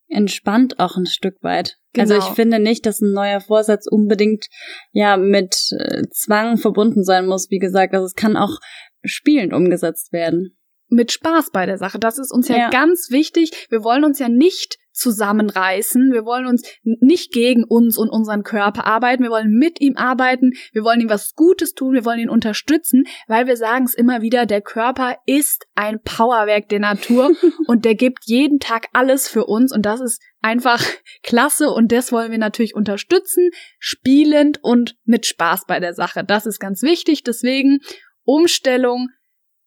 entspannt 0.09 0.79
auch 0.81 0.97
ein 0.97 1.07
Stück 1.07 1.37
weit. 1.43 1.77
Also 1.97 2.13
genau. 2.13 2.15
Also 2.17 2.29
ich 2.31 2.35
finde 2.37 2.59
nicht, 2.59 2.87
dass 2.87 3.01
ein 3.01 3.13
neuer 3.13 3.41
Vorsatz 3.41 3.87
unbedingt 3.91 4.47
ja 4.93 5.17
mit 5.17 5.57
äh, 5.79 6.03
Zwang 6.11 6.57
verbunden 6.59 7.05
sein 7.05 7.27
muss. 7.27 7.51
Wie 7.51 7.59
gesagt, 7.59 7.95
also 7.95 8.07
es 8.07 8.15
kann 8.15 8.37
auch 8.37 8.59
spielend 9.05 9.53
umgesetzt 9.53 10.13
werden. 10.13 10.57
mit 10.89 11.11
Spaß 11.13 11.51
bei 11.53 11.67
der 11.67 11.79
Sache. 11.79 11.99
Das 11.99 12.19
ist 12.19 12.31
uns 12.33 12.47
ja, 12.49 12.57
Ja. 12.57 12.71
ganz 12.71 13.09
wichtig. 13.11 13.67
Wir 13.71 13.83
wollen 13.83 14.05
uns 14.05 14.19
ja 14.19 14.29
nicht 14.29 14.77
zusammenreißen. 14.95 16.13
Wir 16.13 16.25
wollen 16.25 16.47
uns 16.47 16.63
nicht 16.83 17.33
gegen 17.33 17.65
uns 17.65 17.99
und 17.99 18.09
unseren 18.09 18.45
Körper 18.45 18.87
arbeiten. 18.87 19.23
Wir 19.23 19.31
wollen 19.31 19.51
mit 19.51 19.81
ihm 19.81 19.97
arbeiten. 19.97 20.53
Wir 20.73 20.85
wollen 20.85 21.01
ihm 21.01 21.11
was 21.11 21.35
Gutes 21.35 21.75
tun. 21.75 21.95
Wir 21.95 22.05
wollen 22.05 22.21
ihn 22.21 22.31
unterstützen, 22.31 23.05
weil 23.27 23.47
wir 23.47 23.57
sagen 23.57 23.85
es 23.85 23.95
immer 23.95 24.23
wieder, 24.23 24.47
der 24.47 24.63
Körper 24.63 25.17
ist 25.27 25.67
ein 25.75 26.01
Powerwerk 26.03 26.69
der 26.69 26.81
Natur 26.81 27.33
und 27.67 27.85
der 27.85 27.97
gibt 27.97 28.25
jeden 28.25 28.61
Tag 28.61 28.87
alles 28.93 29.29
für 29.29 29.45
uns 29.45 29.73
und 29.73 29.83
das 29.83 30.01
ist 30.01 30.23
einfach 30.41 30.83
klasse 31.23 31.71
und 31.71 31.91
das 31.91 32.13
wollen 32.13 32.31
wir 32.31 32.39
natürlich 32.39 32.75
unterstützen, 32.75 33.51
spielend 33.79 34.61
und 34.63 34.97
mit 35.05 35.27
Spaß 35.27 35.67
bei 35.67 35.81
der 35.81 35.95
Sache. 35.95 36.25
Das 36.25 36.47
ist 36.47 36.61
ganz 36.61 36.83
wichtig. 36.83 37.25
Deswegen 37.25 37.81
Umstellung 38.23 39.09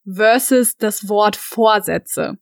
versus 0.05 0.77
das 0.77 1.09
Wort 1.09 1.35
Vorsätze. 1.35 2.37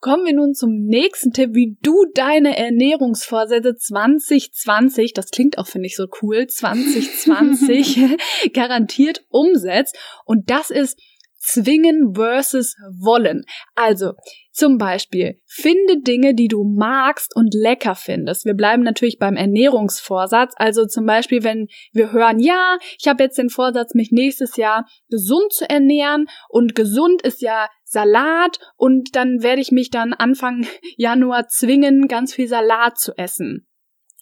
Kommen 0.00 0.26
wir 0.26 0.34
nun 0.34 0.54
zum 0.54 0.84
nächsten 0.84 1.32
Tipp, 1.32 1.50
wie 1.54 1.76
du 1.82 2.04
deine 2.14 2.56
Ernährungsvorsätze 2.56 3.76
2020, 3.76 5.14
das 5.14 5.30
klingt 5.30 5.58
auch, 5.58 5.66
finde 5.66 5.86
ich, 5.86 5.96
so 5.96 6.06
cool, 6.22 6.46
2020 6.46 8.16
garantiert 8.52 9.24
umsetzt. 9.30 9.96
Und 10.24 10.50
das 10.50 10.70
ist 10.70 10.98
zwingen 11.38 12.14
versus 12.14 12.76
wollen. 13.00 13.44
Also, 13.74 14.12
zum 14.52 14.78
Beispiel, 14.78 15.40
finde 15.44 16.00
Dinge, 16.00 16.34
die 16.34 16.48
du 16.48 16.64
magst 16.64 17.36
und 17.36 17.54
lecker 17.54 17.94
findest. 17.94 18.46
Wir 18.46 18.54
bleiben 18.54 18.82
natürlich 18.82 19.18
beim 19.18 19.36
Ernährungsvorsatz. 19.36 20.54
Also 20.56 20.86
zum 20.86 21.04
Beispiel, 21.04 21.44
wenn 21.44 21.68
wir 21.92 22.12
hören, 22.12 22.38
ja, 22.38 22.78
ich 22.98 23.06
habe 23.06 23.24
jetzt 23.24 23.36
den 23.36 23.50
Vorsatz, 23.50 23.94
mich 23.94 24.12
nächstes 24.12 24.56
Jahr 24.56 24.86
gesund 25.10 25.52
zu 25.52 25.68
ernähren 25.68 26.26
und 26.48 26.74
gesund 26.74 27.22
ist 27.22 27.42
ja 27.42 27.68
Salat 27.88 28.58
und 28.76 29.14
dann 29.14 29.42
werde 29.42 29.62
ich 29.62 29.70
mich 29.70 29.90
dann 29.90 30.12
Anfang 30.12 30.66
Januar 30.96 31.46
zwingen, 31.48 32.08
ganz 32.08 32.34
viel 32.34 32.48
Salat 32.48 32.98
zu 32.98 33.16
essen. 33.16 33.66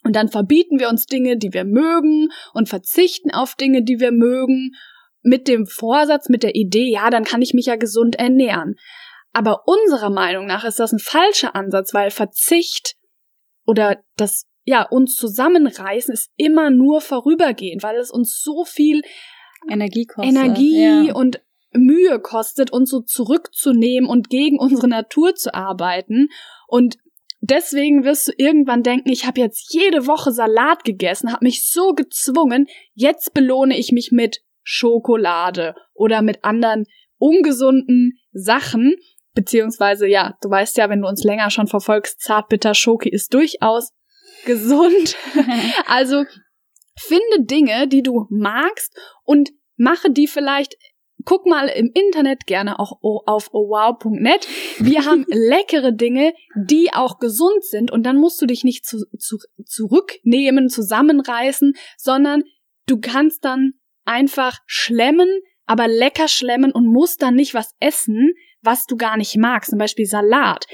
Und 0.03 0.15
dann 0.15 0.29
verbieten 0.29 0.79
wir 0.79 0.87
uns 0.87 1.07
Dinge, 1.07 1.35
die 1.35 1.51
wir 1.51 1.65
mögen 1.65 2.29
und 2.53 2.69
verzichten 2.69 3.31
auf 3.31 3.55
Dinge, 3.55 3.83
die 3.83 3.99
wir 3.99 4.11
mögen, 4.11 4.73
mit 5.23 5.47
dem 5.47 5.65
Vorsatz, 5.65 6.29
mit 6.29 6.43
der 6.43 6.53
Idee, 6.53 6.91
ja, 6.91 7.09
dann 7.09 7.23
kann 7.23 7.41
ich 7.41 7.55
mich 7.55 7.65
ja 7.65 7.75
gesund 7.75 8.15
ernähren. 8.15 8.75
Aber 9.33 9.63
unserer 9.65 10.11
Meinung 10.11 10.45
nach 10.45 10.63
ist 10.63 10.79
das 10.79 10.93
ein 10.93 10.99
falscher 10.99 11.55
Ansatz, 11.55 11.95
weil 11.95 12.11
Verzicht 12.11 12.95
oder 13.65 13.97
das, 14.15 14.45
ja, 14.63 14.83
uns 14.83 15.15
zusammenreißen 15.15 16.13
ist 16.13 16.29
immer 16.37 16.69
nur 16.69 17.01
vorübergehend, 17.01 17.81
weil 17.81 17.97
es 17.97 18.11
uns 18.11 18.39
so 18.39 18.63
viel 18.63 19.01
Energie 19.67 20.05
kostet. 20.05 20.35
Energie 20.35 21.07
ja. 21.07 21.13
und 21.15 21.41
Mühe 21.77 22.19
kostet, 22.19 22.71
uns 22.71 22.89
so 22.89 23.01
zurückzunehmen 23.01 24.09
und 24.09 24.29
gegen 24.29 24.59
unsere 24.59 24.87
Natur 24.87 25.35
zu 25.35 25.53
arbeiten. 25.53 26.29
Und 26.67 26.97
deswegen 27.41 28.03
wirst 28.03 28.27
du 28.27 28.31
irgendwann 28.37 28.83
denken, 28.83 29.09
ich 29.09 29.25
habe 29.25 29.39
jetzt 29.39 29.73
jede 29.73 30.07
Woche 30.07 30.31
Salat 30.31 30.83
gegessen, 30.83 31.31
habe 31.31 31.45
mich 31.45 31.69
so 31.69 31.93
gezwungen, 31.93 32.67
jetzt 32.93 33.33
belohne 33.33 33.77
ich 33.77 33.91
mich 33.91 34.11
mit 34.11 34.41
Schokolade 34.63 35.75
oder 35.93 36.21
mit 36.21 36.43
anderen 36.43 36.85
ungesunden 37.17 38.19
Sachen. 38.31 38.95
Beziehungsweise, 39.33 40.07
ja, 40.07 40.37
du 40.41 40.49
weißt 40.49 40.77
ja, 40.77 40.89
wenn 40.89 41.01
du 41.01 41.07
uns 41.07 41.23
länger 41.23 41.49
schon 41.49 41.67
verfolgst, 41.67 42.21
Zartbitter 42.21 42.73
Schoki 42.73 43.09
ist 43.09 43.33
durchaus 43.33 43.91
gesund. 44.45 45.15
Also 45.87 46.23
finde 46.97 47.43
Dinge, 47.43 47.87
die 47.87 48.01
du 48.01 48.25
magst 48.29 48.97
und 49.23 49.51
mache 49.75 50.09
die 50.09 50.27
vielleicht 50.27 50.75
Guck 51.23 51.45
mal 51.45 51.67
im 51.67 51.89
Internet, 51.93 52.45
gerne 52.45 52.77
auch 52.79 52.99
auf 53.01 53.53
owow.net. 53.53 54.47
Wir 54.79 55.05
haben 55.05 55.25
leckere 55.29 55.91
Dinge, 55.91 56.33
die 56.55 56.93
auch 56.93 57.19
gesund 57.19 57.63
sind 57.63 57.91
und 57.91 58.03
dann 58.03 58.17
musst 58.17 58.41
du 58.41 58.45
dich 58.45 58.63
nicht 58.63 58.85
zu, 58.85 59.05
zu, 59.17 59.37
zurücknehmen, 59.65 60.69
zusammenreißen, 60.69 61.73
sondern 61.97 62.43
du 62.87 62.99
kannst 62.99 63.45
dann 63.45 63.73
einfach 64.03 64.59
schlemmen, 64.65 65.29
aber 65.65 65.87
lecker 65.87 66.27
schlemmen 66.27 66.71
und 66.71 66.85
musst 66.85 67.21
dann 67.21 67.35
nicht 67.35 67.53
was 67.53 67.73
essen, 67.79 68.33
was 68.61 68.85
du 68.85 68.97
gar 68.97 69.17
nicht 69.17 69.35
magst, 69.37 69.71
zum 69.71 69.79
Beispiel 69.79 70.05
Salat. 70.05 70.65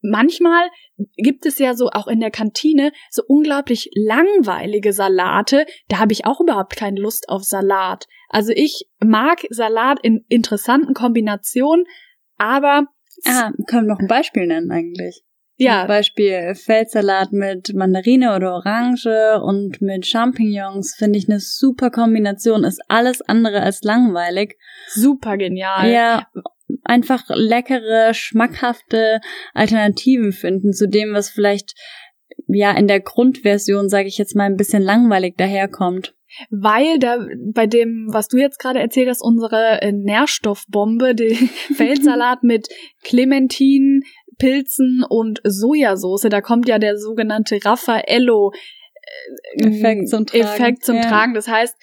Manchmal 0.00 0.68
gibt 1.16 1.44
es 1.46 1.58
ja 1.58 1.74
so 1.74 1.88
auch 1.92 2.06
in 2.06 2.20
der 2.20 2.30
Kantine 2.30 2.92
so 3.10 3.22
unglaublich 3.26 3.90
langweilige 3.94 4.92
Salate, 4.92 5.66
da 5.88 5.98
habe 5.98 6.12
ich 6.12 6.24
auch 6.24 6.40
überhaupt 6.40 6.76
keine 6.76 7.00
Lust 7.00 7.28
auf 7.28 7.42
Salat. 7.44 8.06
Also 8.28 8.52
ich 8.54 8.88
mag 9.04 9.40
Salat 9.50 9.98
in 10.02 10.24
interessanten 10.28 10.94
Kombinationen, 10.94 11.84
aber 12.36 12.86
Ah, 13.26 13.50
können 13.66 13.88
wir 13.88 13.94
noch 13.94 13.98
ein 13.98 14.06
Beispiel 14.06 14.46
nennen 14.46 14.70
eigentlich. 14.70 15.24
ja, 15.56 15.80
Zum 15.80 15.88
Beispiel 15.88 16.54
Feldsalat 16.54 17.32
mit 17.32 17.74
Mandarine 17.74 18.36
oder 18.36 18.54
Orange 18.54 19.40
und 19.42 19.82
mit 19.82 20.06
Champignons 20.06 20.94
finde 20.96 21.18
ich 21.18 21.28
eine 21.28 21.40
super 21.40 21.90
Kombination. 21.90 22.62
Ist 22.62 22.80
alles 22.86 23.20
andere 23.22 23.60
als 23.62 23.82
langweilig. 23.82 24.56
super 24.88 25.36
genial. 25.36 25.90
Ja, 25.90 26.28
einfach 26.84 27.24
leckere, 27.28 28.14
schmackhafte 28.14 29.20
Alternativen 29.54 30.32
finden 30.32 30.72
zu 30.72 30.88
dem, 30.88 31.12
was 31.12 31.30
vielleicht 31.30 31.74
ja 32.46 32.72
in 32.72 32.88
der 32.88 33.00
Grundversion, 33.00 33.88
sage 33.88 34.08
ich 34.08 34.18
jetzt 34.18 34.36
mal, 34.36 34.44
ein 34.44 34.56
bisschen 34.56 34.82
langweilig 34.82 35.36
daherkommt. 35.36 36.14
Weil 36.50 36.98
da 36.98 37.26
bei 37.54 37.66
dem, 37.66 38.08
was 38.10 38.28
du 38.28 38.36
jetzt 38.36 38.58
gerade 38.58 38.80
erzählt 38.80 39.08
hast, 39.08 39.22
unsere 39.22 39.80
äh, 39.80 39.92
Nährstoffbombe, 39.92 41.14
den 41.14 41.34
Feldsalat 41.74 42.42
mit 42.42 42.68
Clementinen, 43.02 44.02
Pilzen 44.38 45.04
und 45.08 45.40
Sojasauce, 45.42 46.26
da 46.30 46.40
kommt 46.40 46.68
ja 46.68 46.78
der 46.78 46.98
sogenannte 46.98 47.58
Raffaello 47.64 48.52
äh, 49.56 49.68
Effekt 49.68 50.08
zum 50.08 50.26
Tragen. 50.26 50.44
Effekt 50.44 50.84
zum 50.84 50.96
Ja. 50.96 51.02
Tragen. 51.02 51.34
Das 51.34 51.48
heißt, 51.48 51.74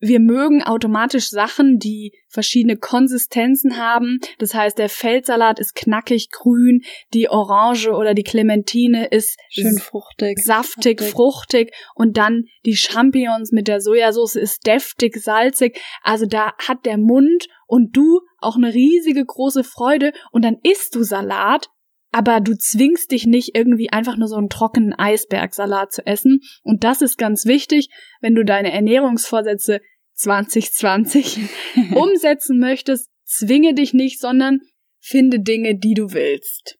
wir 0.00 0.18
mögen 0.18 0.62
automatisch 0.62 1.28
Sachen, 1.28 1.78
die 1.78 2.12
verschiedene 2.28 2.76
Konsistenzen 2.76 3.76
haben. 3.76 4.18
Das 4.38 4.54
heißt, 4.54 4.78
der 4.78 4.88
Feldsalat 4.88 5.60
ist 5.60 5.74
knackig 5.74 6.30
grün, 6.30 6.82
die 7.12 7.28
Orange 7.28 7.90
oder 7.90 8.14
die 8.14 8.22
Clementine 8.22 9.08
ist 9.08 9.38
Schön 9.50 9.78
fruchtig. 9.78 10.38
saftig, 10.42 11.00
Saftig. 11.00 11.12
fruchtig 11.12 11.72
und 11.94 12.16
dann 12.16 12.44
die 12.64 12.76
Champignons 12.76 13.52
mit 13.52 13.68
der 13.68 13.80
Sojasauce 13.80 14.36
ist 14.36 14.66
deftig, 14.66 15.16
salzig. 15.16 15.78
Also 16.02 16.26
da 16.26 16.52
hat 16.58 16.86
der 16.86 16.96
Mund 16.96 17.46
und 17.66 17.96
du 17.96 18.20
auch 18.38 18.56
eine 18.56 18.72
riesige 18.72 19.24
große 19.24 19.64
Freude 19.64 20.12
und 20.32 20.44
dann 20.44 20.56
isst 20.62 20.94
du 20.94 21.02
Salat, 21.02 21.68
aber 22.12 22.40
du 22.40 22.56
zwingst 22.56 23.12
dich 23.12 23.26
nicht 23.26 23.54
irgendwie 23.54 23.90
einfach 23.90 24.16
nur 24.16 24.28
so 24.28 24.36
einen 24.36 24.48
trockenen 24.48 24.92
Eisbergsalat 24.92 25.92
zu 25.92 26.06
essen 26.06 26.40
und 26.62 26.84
das 26.84 27.02
ist 27.02 27.18
ganz 27.18 27.46
wichtig, 27.46 27.88
wenn 28.20 28.34
du 28.34 28.44
deine 28.44 28.72
Ernährungsvorsätze 28.72 29.80
2020 30.20 31.40
umsetzen 31.94 32.58
möchtest, 32.58 33.10
zwinge 33.24 33.74
dich 33.74 33.92
nicht, 33.92 34.20
sondern 34.20 34.60
finde 35.00 35.40
Dinge, 35.40 35.78
die 35.78 35.94
du 35.94 36.12
willst. 36.12 36.76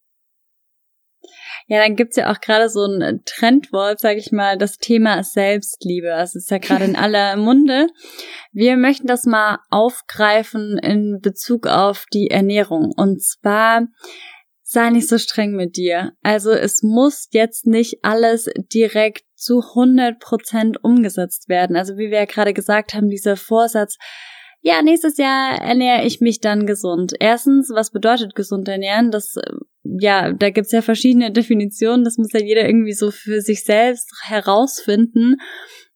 Ja, 1.66 1.78
dann 1.78 1.94
gibt's 1.94 2.16
ja 2.16 2.32
auch 2.32 2.40
gerade 2.40 2.68
so 2.68 2.84
ein 2.84 3.22
Trendwort, 3.24 4.00
sag 4.00 4.16
ich 4.16 4.32
mal, 4.32 4.58
das 4.58 4.78
Thema 4.78 5.22
Selbstliebe. 5.22 6.08
Das 6.08 6.34
ist 6.34 6.50
ja 6.50 6.58
gerade 6.58 6.84
in 6.84 6.96
aller 6.96 7.36
Munde. 7.36 7.86
Wir 8.52 8.76
möchten 8.76 9.06
das 9.06 9.24
mal 9.24 9.58
aufgreifen 9.70 10.78
in 10.78 11.20
Bezug 11.20 11.66
auf 11.66 12.06
die 12.12 12.28
Ernährung. 12.28 12.92
Und 12.96 13.22
zwar 13.22 13.86
sei 14.70 14.90
nicht 14.90 15.08
so 15.08 15.18
streng 15.18 15.56
mit 15.56 15.76
dir. 15.76 16.12
Also 16.22 16.52
es 16.52 16.84
muss 16.84 17.26
jetzt 17.32 17.66
nicht 17.66 17.98
alles 18.02 18.48
direkt 18.72 19.24
zu 19.34 19.62
100 19.70 20.20
Prozent 20.20 20.84
umgesetzt 20.84 21.48
werden. 21.48 21.74
Also 21.74 21.96
wie 21.96 22.10
wir 22.12 22.18
ja 22.18 22.24
gerade 22.24 22.54
gesagt 22.54 22.94
haben, 22.94 23.08
dieser 23.08 23.36
Vorsatz, 23.36 23.98
ja, 24.60 24.80
nächstes 24.82 25.16
Jahr 25.16 25.60
ernähre 25.60 26.04
ich 26.04 26.20
mich 26.20 26.38
dann 26.38 26.66
gesund. 26.66 27.14
Erstens, 27.18 27.70
was 27.74 27.90
bedeutet 27.90 28.36
gesund 28.36 28.68
ernähren? 28.68 29.10
Das, 29.10 29.34
äh, 29.36 29.56
ja, 29.82 30.32
da 30.32 30.50
gibt's 30.50 30.70
ja 30.70 30.82
verschiedene 30.82 31.32
Definitionen. 31.32 32.04
Das 32.04 32.16
muss 32.16 32.32
ja 32.32 32.40
jeder 32.40 32.64
irgendwie 32.64 32.92
so 32.92 33.10
für 33.10 33.40
sich 33.40 33.64
selbst 33.64 34.08
herausfinden. 34.22 35.36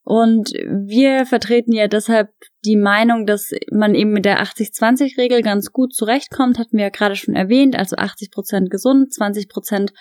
Und 0.02 0.50
wir 0.50 1.26
vertreten 1.26 1.72
ja 1.72 1.86
deshalb 1.86 2.30
die 2.64 2.76
Meinung, 2.76 3.26
dass 3.26 3.50
man 3.70 3.94
eben 3.94 4.12
mit 4.12 4.24
der 4.24 4.42
80-20-Regel 4.42 5.42
ganz 5.42 5.72
gut 5.72 5.94
zurechtkommt, 5.94 6.58
hatten 6.58 6.76
wir 6.76 6.84
ja 6.84 6.90
gerade 6.90 7.16
schon 7.16 7.34
erwähnt. 7.34 7.76
Also 7.76 7.96
80 7.96 8.30
Prozent 8.30 8.70
gesund, 8.70 9.12
20 9.12 9.48
Prozent 9.48 9.92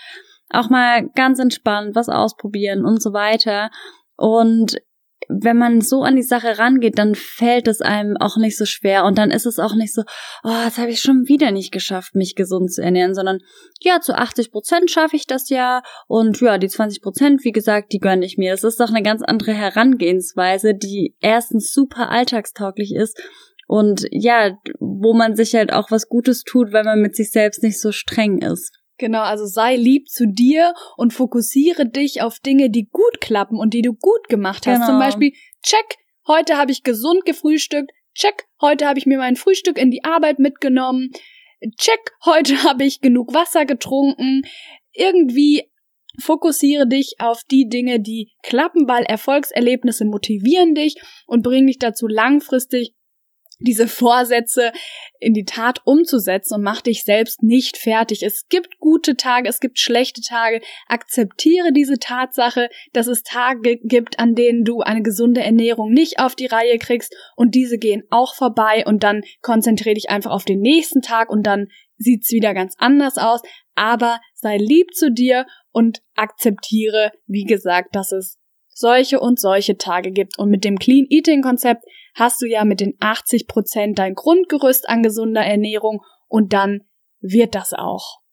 auch 0.49 0.69
mal 0.69 1.09
ganz 1.15 1.39
entspannt 1.39 1.95
was 1.95 2.09
ausprobieren 2.09 2.85
und 2.85 3.01
so 3.01 3.13
weiter. 3.13 3.69
Und 4.15 4.77
wenn 5.29 5.57
man 5.57 5.81
so 5.81 6.03
an 6.03 6.15
die 6.15 6.23
Sache 6.23 6.57
rangeht, 6.57 6.97
dann 6.97 7.15
fällt 7.15 7.67
es 7.67 7.81
einem 7.81 8.17
auch 8.17 8.37
nicht 8.37 8.57
so 8.57 8.65
schwer 8.65 9.05
und 9.05 9.17
dann 9.17 9.31
ist 9.31 9.45
es 9.45 9.59
auch 9.59 9.75
nicht 9.75 9.93
so, 9.93 10.03
oh, 10.43 10.63
jetzt 10.65 10.77
habe 10.77 10.91
ich 10.91 11.01
schon 11.01 11.27
wieder 11.27 11.51
nicht 11.51 11.71
geschafft, 11.71 12.15
mich 12.15 12.35
gesund 12.35 12.71
zu 12.71 12.81
ernähren, 12.81 13.15
sondern 13.15 13.39
ja, 13.81 13.99
zu 13.99 14.15
80 14.15 14.51
Prozent 14.51 14.91
schaffe 14.91 15.15
ich 15.15 15.27
das 15.27 15.49
ja 15.49 15.81
und 16.07 16.39
ja, 16.41 16.57
die 16.57 16.69
20 16.69 17.01
Prozent, 17.01 17.43
wie 17.43 17.51
gesagt, 17.51 17.93
die 17.93 17.99
gönne 17.99 18.25
ich 18.25 18.37
mir. 18.37 18.51
Das 18.51 18.63
ist 18.63 18.79
doch 18.79 18.89
eine 18.89 19.03
ganz 19.03 19.21
andere 19.21 19.53
Herangehensweise, 19.53 20.73
die 20.73 21.15
erstens 21.19 21.71
super 21.71 22.09
alltagstauglich 22.09 22.93
ist 22.93 23.19
Und 23.67 24.05
ja, 24.11 24.57
wo 24.79 25.13
man 25.13 25.35
sich 25.35 25.55
halt 25.55 25.71
auch 25.73 25.89
was 25.89 26.07
Gutes 26.07 26.43
tut, 26.43 26.73
weil 26.73 26.83
man 26.83 27.01
mit 27.01 27.15
sich 27.15 27.31
selbst 27.31 27.63
nicht 27.63 27.79
so 27.79 27.91
streng 27.91 28.41
ist. 28.41 28.82
Genau, 28.97 29.21
also 29.21 29.45
sei 29.45 29.75
lieb 29.75 30.07
zu 30.07 30.27
dir 30.27 30.73
und 30.97 31.13
fokussiere 31.13 31.89
dich 31.89 32.21
auf 32.21 32.39
Dinge, 32.39 32.69
die 32.69 32.89
gut 32.91 33.21
klappen 33.21 33.57
und 33.57 33.73
die 33.73 33.81
du 33.81 33.93
gut 33.93 34.29
gemacht 34.29 34.67
hast. 34.67 34.75
Genau. 34.75 34.87
Zum 34.87 34.99
Beispiel, 34.99 35.33
check, 35.63 35.97
heute 36.27 36.57
habe 36.57 36.71
ich 36.71 36.83
gesund 36.83 37.25
gefrühstückt, 37.25 37.91
check, 38.13 38.45
heute 38.61 38.87
habe 38.87 38.99
ich 38.99 39.05
mir 39.05 39.17
mein 39.17 39.35
Frühstück 39.35 39.77
in 39.77 39.89
die 39.89 40.03
Arbeit 40.03 40.39
mitgenommen, 40.39 41.09
check, 41.79 42.11
heute 42.25 42.55
habe 42.63 42.83
ich 42.83 43.01
genug 43.01 43.33
Wasser 43.33 43.65
getrunken. 43.65 44.43
Irgendwie 44.91 45.63
fokussiere 46.21 46.87
dich 46.87 47.15
auf 47.19 47.41
die 47.49 47.67
Dinge, 47.67 47.99
die 47.99 48.31
klappen, 48.43 48.87
weil 48.87 49.03
Erfolgserlebnisse 49.03 50.05
motivieren 50.05 50.75
dich 50.75 50.95
und 51.25 51.41
bringen 51.41 51.67
dich 51.67 51.79
dazu 51.79 52.07
langfristig 52.07 52.93
diese 53.63 53.87
Vorsätze 53.87 54.71
in 55.19 55.33
die 55.33 55.45
Tat 55.45 55.81
umzusetzen 55.85 56.55
und 56.55 56.63
mach 56.63 56.81
dich 56.81 57.03
selbst 57.03 57.41
nicht 57.41 57.77
fertig. 57.77 58.23
Es 58.23 58.47
gibt 58.49 58.79
gute 58.79 59.15
Tage, 59.15 59.47
es 59.47 59.59
gibt 59.59 59.79
schlechte 59.79 60.21
Tage. 60.21 60.61
Akzeptiere 60.87 61.71
diese 61.71 61.97
Tatsache, 61.97 62.69
dass 62.91 63.07
es 63.07 63.23
Tage 63.23 63.77
gibt, 63.77 64.19
an 64.19 64.35
denen 64.35 64.63
du 64.63 64.81
eine 64.81 65.01
gesunde 65.01 65.41
Ernährung 65.41 65.91
nicht 65.91 66.19
auf 66.19 66.35
die 66.35 66.45
Reihe 66.47 66.77
kriegst 66.77 67.15
und 67.35 67.55
diese 67.55 67.77
gehen 67.77 68.03
auch 68.09 68.35
vorbei 68.35 68.83
und 68.85 69.03
dann 69.03 69.21
konzentriere 69.41 69.95
dich 69.95 70.09
einfach 70.09 70.31
auf 70.31 70.45
den 70.45 70.59
nächsten 70.59 71.01
Tag 71.01 71.29
und 71.29 71.43
dann 71.43 71.67
sieht's 71.97 72.31
wieder 72.31 72.53
ganz 72.53 72.75
anders 72.77 73.17
aus. 73.17 73.41
Aber 73.75 74.19
sei 74.33 74.57
lieb 74.57 74.93
zu 74.93 75.11
dir 75.11 75.45
und 75.71 76.01
akzeptiere, 76.15 77.11
wie 77.25 77.45
gesagt, 77.45 77.95
dass 77.95 78.11
es 78.11 78.37
solche 78.73 79.19
und 79.19 79.39
solche 79.39 79.77
Tage 79.77 80.11
gibt. 80.11 80.37
Und 80.37 80.49
mit 80.49 80.63
dem 80.63 80.77
Clean 80.77 81.05
Eating 81.09 81.41
Konzept 81.41 81.83
hast 82.15 82.41
du 82.41 82.47
ja 82.47 82.65
mit 82.65 82.79
den 82.79 82.95
80 82.99 83.47
Prozent 83.47 83.99
dein 83.99 84.13
Grundgerüst 84.13 84.87
an 84.87 85.03
gesunder 85.03 85.41
Ernährung 85.41 86.01
und 86.27 86.53
dann 86.53 86.81
wird 87.21 87.55
das 87.55 87.73
auch. 87.73 88.23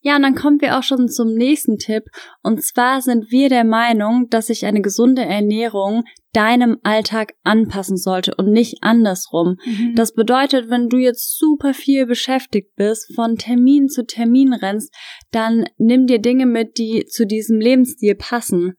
Ja, 0.00 0.16
und 0.16 0.22
dann 0.22 0.34
kommen 0.34 0.60
wir 0.60 0.78
auch 0.78 0.82
schon 0.82 1.08
zum 1.08 1.34
nächsten 1.34 1.76
Tipp. 1.76 2.04
Und 2.42 2.64
zwar 2.64 3.02
sind 3.02 3.30
wir 3.30 3.48
der 3.48 3.64
Meinung, 3.64 4.28
dass 4.30 4.46
sich 4.46 4.64
eine 4.64 4.80
gesunde 4.80 5.22
Ernährung 5.22 6.04
deinem 6.32 6.78
Alltag 6.82 7.34
anpassen 7.42 7.96
sollte 7.96 8.34
und 8.36 8.50
nicht 8.50 8.78
andersrum. 8.82 9.56
Mhm. 9.64 9.94
Das 9.94 10.14
bedeutet, 10.14 10.70
wenn 10.70 10.88
du 10.88 10.96
jetzt 10.96 11.36
super 11.38 11.74
viel 11.74 12.06
beschäftigt 12.06 12.74
bist, 12.76 13.12
von 13.14 13.36
Termin 13.36 13.88
zu 13.88 14.06
Termin 14.06 14.54
rennst, 14.54 14.94
dann 15.32 15.66
nimm 15.76 16.06
dir 16.06 16.18
Dinge 16.18 16.46
mit, 16.46 16.78
die 16.78 17.04
zu 17.06 17.26
diesem 17.26 17.60
Lebensstil 17.60 18.14
passen 18.14 18.74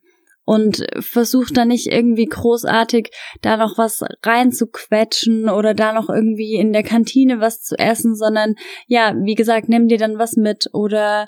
und 0.50 0.84
versuch 1.00 1.50
da 1.54 1.64
nicht 1.64 1.92
irgendwie 1.92 2.26
großartig 2.26 3.12
da 3.44 3.56
noch 3.56 3.78
was 3.78 4.04
reinzuquetschen 4.24 5.48
oder 5.48 5.76
da 5.76 5.94
noch 5.94 6.10
irgendwie 6.10 6.56
in 6.56 6.74
der 6.74 6.82
Kantine 6.82 7.40
was 7.40 7.62
zu 7.62 7.78
essen, 7.78 8.16
sondern 8.16 8.56
ja, 8.88 9.14
wie 9.16 9.36
gesagt, 9.36 9.70
nimm 9.70 9.88
dir 9.88 10.00
dann 10.00 10.18
was 10.18 10.38
mit 10.38 10.66
oder 10.74 11.28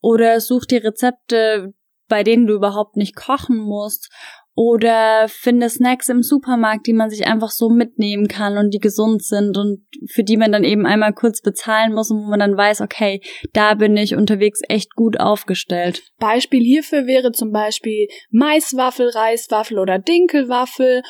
oder 0.00 0.38
such 0.38 0.66
dir 0.66 0.84
Rezepte, 0.84 1.74
bei 2.06 2.22
denen 2.22 2.46
du 2.46 2.54
überhaupt 2.54 2.96
nicht 2.96 3.16
kochen 3.16 3.56
musst 3.56 4.12
oder 4.54 5.28
finde 5.28 5.70
Snacks 5.70 6.08
im 6.08 6.22
Supermarkt, 6.22 6.86
die 6.86 6.92
man 6.92 7.08
sich 7.08 7.26
einfach 7.26 7.50
so 7.50 7.70
mitnehmen 7.70 8.28
kann 8.28 8.58
und 8.58 8.74
die 8.74 8.80
gesund 8.80 9.24
sind 9.24 9.56
und 9.56 9.86
für 10.10 10.24
die 10.24 10.36
man 10.36 10.52
dann 10.52 10.64
eben 10.64 10.84
einmal 10.84 11.14
kurz 11.14 11.40
bezahlen 11.40 11.94
muss 11.94 12.10
und 12.10 12.18
wo 12.18 12.28
man 12.28 12.40
dann 12.40 12.56
weiß, 12.56 12.82
okay, 12.82 13.22
da 13.54 13.74
bin 13.74 13.96
ich 13.96 14.14
unterwegs 14.14 14.60
echt 14.68 14.94
gut 14.94 15.18
aufgestellt. 15.18 16.02
Beispiel 16.18 16.62
hierfür 16.62 17.06
wäre 17.06 17.32
zum 17.32 17.50
Beispiel 17.50 18.08
Maiswaffel, 18.30 19.08
Reiswaffel 19.08 19.78
oder 19.78 19.98
Dinkelwaffel 19.98 21.02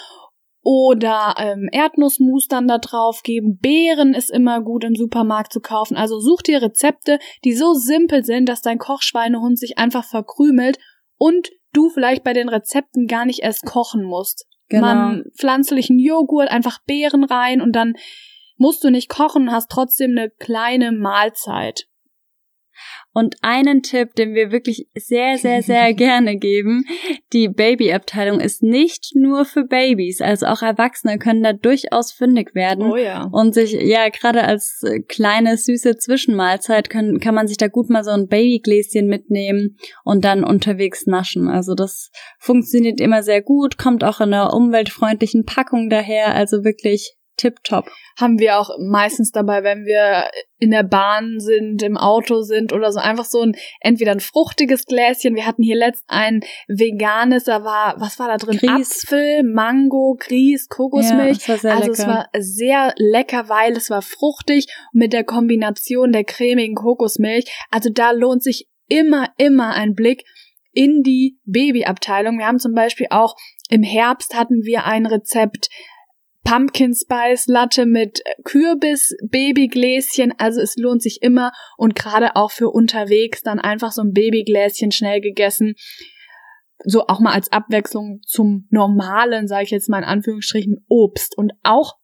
oder 0.65 1.35
ähm, 1.39 1.69
Erdnussmus 1.73 2.47
dann 2.47 2.69
da 2.69 2.79
drauf 2.79 3.23
geben. 3.25 3.59
Beeren 3.61 4.15
ist 4.15 4.31
immer 4.31 4.63
gut 4.63 4.85
im 4.85 4.95
Supermarkt 4.95 5.53
zu 5.53 5.61
kaufen. 5.61 5.97
Also 5.97 6.21
such 6.21 6.43
dir 6.43 6.63
Rezepte, 6.63 7.19
die 7.45 7.55
so 7.55 7.75
simpel 7.75 8.25
sind, 8.25 8.49
dass 8.49 8.63
dein 8.63 8.79
Kochschweinehund 8.79 9.59
sich 9.59 9.79
einfach 9.79 10.05
verkrümelt 10.05 10.79
und 11.19 11.51
du 11.73 11.91
vielleicht 11.91 12.25
bei 12.25 12.33
den 12.33 12.49
Rezepten 12.49 13.07
gar 13.07 13.25
nicht 13.25 13.41
erst 13.41 13.64
kochen 13.64 14.02
musst. 14.02 14.47
Genau. 14.69 14.87
Man 14.87 15.25
pflanzlichen 15.37 15.99
Joghurt, 15.99 16.50
einfach 16.50 16.79
Beeren 16.87 17.25
rein 17.25 17.61
und 17.61 17.73
dann 17.73 17.94
musst 18.57 18.85
du 18.85 18.90
nicht 18.90 19.09
kochen, 19.09 19.53
hast 19.53 19.70
trotzdem 19.70 20.12
eine 20.12 20.31
kleine 20.31 20.92
Mahlzeit. 20.92 21.88
Und 23.14 23.37
einen 23.42 23.83
Tipp, 23.83 24.14
den 24.14 24.35
wir 24.35 24.53
wirklich 24.53 24.88
sehr, 24.94 25.37
sehr, 25.38 25.62
sehr 25.62 25.92
gerne 25.94 26.37
geben, 26.37 26.85
die 27.33 27.48
Babyabteilung 27.48 28.40
ist 28.40 28.62
nicht 28.62 29.12
nur 29.14 29.44
für 29.44 29.64
Babys, 29.64 30.20
also 30.20 30.46
auch 30.46 30.62
Erwachsene 30.62 31.18
können 31.18 31.42
da 31.42 31.53
durchaus 31.53 32.12
fündig 32.12 32.55
werden. 32.55 32.90
Oh 32.90 32.96
ja. 32.96 33.29
Und 33.33 33.55
sich, 33.55 33.72
ja, 33.72 34.09
gerade 34.09 34.44
als 34.44 34.83
äh, 34.85 35.01
kleine, 35.01 35.57
süße 35.57 35.96
Zwischenmahlzeit 35.96 36.90
können, 36.90 37.20
kann 37.20 37.35
man 37.35 37.48
sich 37.48 37.57
da 37.57 37.68
gut 37.68 37.90
mal 37.90 38.05
so 38.05 38.11
ein 38.11 38.29
Babygläschen 38.29 39.07
mitnehmen 39.07 39.77
und 40.05 40.25
dann 40.25 40.44
unterwegs 40.44 41.07
naschen. 41.07 41.48
Also 41.48 41.75
das 41.75 42.11
funktioniert 42.38 43.01
immer 43.01 43.22
sehr 43.22 43.42
gut, 43.42 43.79
kommt 43.79 44.05
auch 44.05 44.20
in 44.20 44.33
einer 44.33 44.55
umweltfreundlichen 44.55 45.44
Packung 45.44 45.90
daher, 45.90 46.35
also 46.35 46.64
wirklich 46.64 47.16
tipptopp. 47.37 47.88
haben 48.18 48.38
wir 48.38 48.59
auch 48.59 48.71
meistens 48.79 49.33
dabei, 49.33 49.62
wenn 49.62 49.85
wir 49.85 50.31
in 50.59 50.71
der 50.71 50.83
Bahn 50.83 51.40
sind, 51.40 51.83
im 51.83 51.97
Auto 51.97 52.42
sind 52.42 52.73
oder 52.73 52.92
so 52.92 53.01
einfach 53.01 53.25
so 53.25 53.40
ein 53.40 53.57
entweder 53.81 54.12
ein 54.12 54.21
fruchtiges 54.21 54.87
Gläschen. 54.87 55.35
Wir 55.35 55.47
hatten 55.47 55.62
hier 55.62 55.77
letzt 55.77 56.05
ein 56.09 56.40
veganes, 56.68 57.45
da 57.45 57.64
war 57.64 57.95
was 57.99 58.18
war 58.18 58.29
da 58.29 58.37
drin? 58.37 58.59
Grieß. 58.59 59.05
Apfel, 59.05 59.42
Mango, 59.42 60.16
Grieß, 60.18 60.68
Kokosmilch. 60.68 61.47
Ja, 61.47 61.55
das 61.55 61.64
war 61.64 61.73
sehr 61.73 61.75
also 61.75 61.90
es 61.90 61.99
lecker. 61.99 62.11
war 62.11 62.29
sehr 62.38 62.95
lecker, 62.97 63.49
weil 63.49 63.73
es 63.73 63.90
war 63.90 64.03
fruchtig 64.03 64.66
mit 64.92 65.12
der 65.12 65.25
Kombination 65.25 66.12
der 66.12 66.25
cremigen 66.25 66.77
Kokosmilch. 66.77 67.51
Also 67.71 67.90
da 67.90 68.12
lohnt 68.12 68.42
sich 68.42 68.68
immer, 68.88 69.29
immer 69.38 69.75
ein 69.75 69.95
Blick 69.95 70.25
in 70.73 71.03
die 71.03 71.38
Babyabteilung. 71.45 72.38
Wir 72.38 72.47
haben 72.47 72.59
zum 72.59 72.75
Beispiel 72.75 73.07
auch 73.11 73.37
im 73.68 73.83
Herbst 73.83 74.35
hatten 74.35 74.64
wir 74.64 74.85
ein 74.85 75.07
Rezept 75.07 75.68
Pumpkin 76.44 76.94
Spice 76.94 77.46
Latte 77.46 77.87
mit 77.87 78.22
Kürbis 78.44 79.14
Babygläschen, 79.28 80.35
also 80.38 80.61
es 80.61 80.76
lohnt 80.76 81.02
sich 81.02 81.22
immer 81.22 81.52
und 81.76 81.94
gerade 81.94 82.37
auch 82.37 82.50
für 82.50 82.70
unterwegs 82.70 83.42
dann 83.42 83.61
einfach 83.61 83.92
so 83.92 84.02
ein 84.02 84.12
Babygläschen 84.12 84.90
schnell 84.90 85.20
gegessen. 85.20 85.74
So 86.85 87.07
auch 87.07 87.20
mal 87.20 87.33
als 87.33 87.52
Abwechslung 87.52 88.20
zum 88.26 88.66
normalen, 88.70 89.46
sage 89.46 89.64
ich 89.64 89.70
jetzt 89.70 89.88
mal 89.88 89.98
in 89.98 90.05
Anführungsstrichen, 90.05 90.85
Obst 90.88 91.38
und 91.38 91.52
auch 91.62 91.94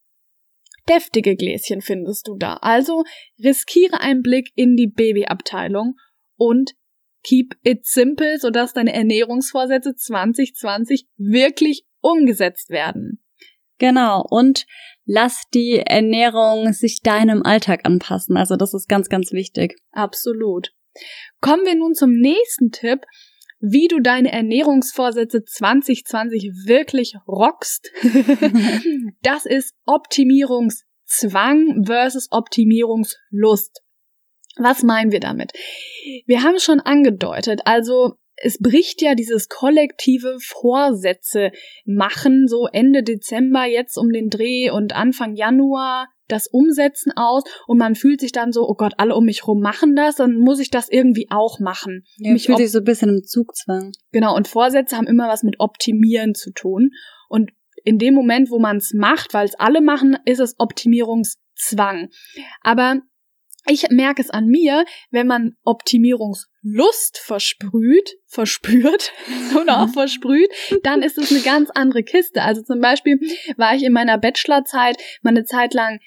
deftige 0.89 1.37
Gläschen 1.37 1.81
findest 1.81 2.29
du 2.29 2.37
da. 2.37 2.55
Also 2.55 3.05
riskiere 3.43 4.01
einen 4.01 4.23
Blick 4.23 4.51
in 4.55 4.77
die 4.77 4.87
Babyabteilung 4.87 5.97
und 6.37 6.75
keep 7.25 7.57
it 7.63 7.87
simple, 7.87 8.39
sodass 8.39 8.73
deine 8.73 8.95
Ernährungsvorsätze 8.95 9.95
2020 9.95 11.07
wirklich 11.17 11.85
umgesetzt 12.01 12.71
werden. 12.71 13.21
Genau. 13.79 14.25
Und 14.29 14.67
lass 15.05 15.43
die 15.55 15.83
Ernährung 15.85 16.73
sich 16.73 17.01
deinem 17.03 17.43
Alltag 17.43 17.81
anpassen. 17.85 18.37
Also 18.37 18.57
das 18.57 18.75
ist 18.75 18.89
ganz, 18.89 19.09
ganz 19.09 19.33
wichtig. 19.33 19.77
Absolut. 19.93 20.73
Kommen 21.41 21.65
wir 21.65 21.77
nun 21.77 21.95
zum 21.95 22.13
nächsten 22.13 22.71
Tipp, 22.71 23.01
wie 23.61 23.89
du 23.89 24.01
deine 24.01 24.31
Ernährungsvorsätze 24.31 25.45
2020 25.45 26.67
wirklich 26.67 27.15
rockst. 27.27 27.91
das 29.23 29.47
ist 29.47 29.75
Optimierungszwang 29.85 31.85
versus 31.85 32.29
Optimierungslust. 32.31 33.83
Was 34.57 34.83
meinen 34.83 35.13
wir 35.13 35.21
damit? 35.21 35.53
Wir 36.27 36.43
haben 36.43 36.59
schon 36.59 36.81
angedeutet, 36.81 37.61
also 37.65 38.17
es 38.43 38.59
bricht 38.59 39.03
ja 39.03 39.15
dieses 39.15 39.49
kollektive 39.49 40.37
Vorsätze 40.41 41.51
machen, 41.85 42.47
so 42.49 42.67
Ende 42.73 43.03
Dezember 43.03 43.65
jetzt 43.65 43.97
um 43.97 44.11
den 44.11 44.31
Dreh 44.31 44.71
und 44.71 44.95
Anfang 44.95 45.35
Januar 45.35 46.09
das 46.29 46.47
Umsetzen 46.47 47.13
aus 47.17 47.43
und 47.67 47.79
man 47.79 47.95
fühlt 47.95 48.21
sich 48.21 48.33
dann 48.33 48.53
so, 48.53 48.69
oh 48.69 48.75
Gott, 48.75 48.93
alle 48.99 49.15
um 49.15 49.25
mich 49.25 49.47
rum 49.47 49.61
machen 49.61 49.97
das, 49.97 50.17
dann 50.17 50.37
muss 50.37 50.61
ich 50.61 50.71
das 50.71 50.89
irgendwie 50.91 51.27
auch 51.31 51.59
machen. 51.59 52.05
Ja, 52.19 52.33
Mich 52.33 52.47
fühlt 52.47 52.59
sich 52.59 52.71
so 52.71 52.79
ein 52.79 52.85
bisschen 52.85 53.09
im 53.09 53.25
Zugzwang. 53.25 53.93
Genau, 54.13 54.37
und 54.37 54.47
Vorsätze 54.47 54.97
haben 54.97 55.07
immer 55.07 55.29
was 55.29 55.43
mit 55.43 55.59
Optimieren 55.59 56.35
zu 56.35 56.53
tun. 56.53 56.91
Und 57.31 57.51
in 57.85 57.99
dem 57.99 58.15
Moment, 58.15 58.51
wo 58.51 58.59
man 58.59 58.77
es 58.77 58.93
macht, 58.95 59.33
weil 59.33 59.47
es 59.47 59.55
alle 59.55 59.81
machen, 59.81 60.19
ist 60.27 60.41
es 60.41 60.55
Optimierungszwang. 60.59 62.11
Aber 62.61 63.01
ich 63.69 63.89
merke 63.91 64.23
es 64.23 64.31
an 64.31 64.47
mir, 64.47 64.85
wenn 65.11 65.27
man 65.27 65.57
Optimierungslust 65.65 67.19
versprüht, 67.19 68.17
verspürt 68.27 69.13
oder 69.61 69.83
auch 69.83 69.91
versprüht, 69.91 70.51
dann 70.83 71.03
ist 71.03 71.19
es 71.19 71.31
eine 71.31 71.41
ganz 71.41 71.71
andere 71.71 72.03
Kiste. 72.03 72.43
Also 72.43 72.63
zum 72.63 72.81
Beispiel 72.81 73.19
war 73.57 73.75
ich 73.75 73.85
in 73.85 73.93
meiner 73.93 74.19
Bachelorzeit 74.19 74.97
mal 75.23 75.31
eine 75.31 75.45
Zeit 75.45 75.75
lang 75.75 76.01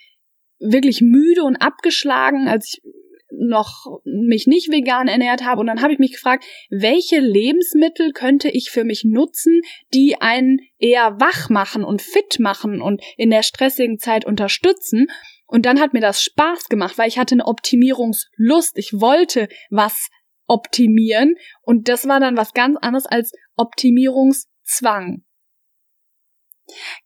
wirklich 0.60 1.02
müde 1.02 1.44
und 1.44 1.58
abgeschlagen, 1.58 2.48
als 2.48 2.74
ich 2.74 2.82
noch 3.32 3.86
mich 4.04 4.46
nicht 4.46 4.72
vegan 4.72 5.08
ernährt 5.08 5.44
habe 5.44 5.62
und 5.62 5.68
dann 5.68 5.82
habe 5.82 5.94
ich 5.94 6.00
mich 6.00 6.12
gefragt, 6.12 6.46
welche 6.70 7.20
Lebensmittel 7.20 8.12
könnte 8.12 8.50
ich 8.50 8.70
für 8.70 8.84
mich 8.84 9.04
nutzen, 9.06 9.62
die 9.94 10.20
einen 10.20 10.60
eher 10.78 11.20
wach 11.20 11.50
machen 11.50 11.84
und 11.84 12.02
fit 12.02 12.40
machen 12.40 12.82
und 12.82 13.02
in 13.18 13.30
der 13.30 13.44
stressigen 13.44 14.00
Zeit 14.00 14.26
unterstützen. 14.26 15.08
Und 15.52 15.66
dann 15.66 15.82
hat 15.82 15.92
mir 15.92 16.00
das 16.00 16.24
Spaß 16.24 16.70
gemacht, 16.70 16.98
weil 16.98 17.10
ich 17.10 17.20
hatte 17.20 17.36
eine 17.36 17.46
Optimierungslust. 17.46 18.78
Ich 18.78 18.94
wollte 18.94 19.50
was 19.70 20.08
optimieren 20.48 21.36
und 21.62 21.90
das 21.90 22.08
war 22.08 22.22
dann 22.22 22.38
was 22.38 22.54
ganz 22.54 22.78
anderes 22.82 23.06
als 23.06 23.34
Optimierungszwang. 23.58 25.24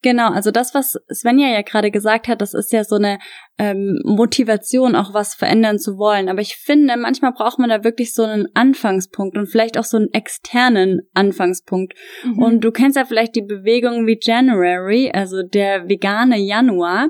Genau, 0.04 0.32
also 0.32 0.52
das, 0.52 0.76
was 0.76 0.96
Svenja 1.12 1.48
ja 1.48 1.64
gerade 1.64 1.90
gesagt 1.90 2.28
hat, 2.28 2.40
das 2.40 2.54
ist 2.54 2.72
ja 2.72 2.84
so 2.84 2.98
eine 2.98 3.18
ähm, 3.58 4.02
Motivation, 4.04 4.96
auch 4.96 5.14
was 5.14 5.36
verändern 5.36 5.80
zu 5.80 5.98
wollen. 5.98 6.30
Aber 6.30 6.42
ich 6.42 6.58
finde, 6.58 6.98
manchmal 6.98 7.32
braucht 7.32 7.60
man 7.60 7.70
da 7.70 7.84
wirklich 7.84 8.14
so 8.14 8.24
einen 8.24 8.48
Anfangspunkt 8.54 9.38
und 9.38 9.48
vielleicht 9.48 9.78
auch 9.78 9.84
so 9.84 9.98
einen 9.98 10.12
externen 10.14 11.02
Anfangspunkt. 11.14 11.94
Mhm. 12.24 12.40
Und 12.40 12.64
du 12.64 12.72
kennst 12.72 12.98
ja 12.98 13.06
vielleicht 13.06 13.36
die 13.36 13.42
Bewegung 13.42 14.06
wie 14.08 14.20
January, 14.22 15.12
also 15.14 15.42
der 15.42 15.88
vegane 15.88 16.38
Januar. 16.38 17.10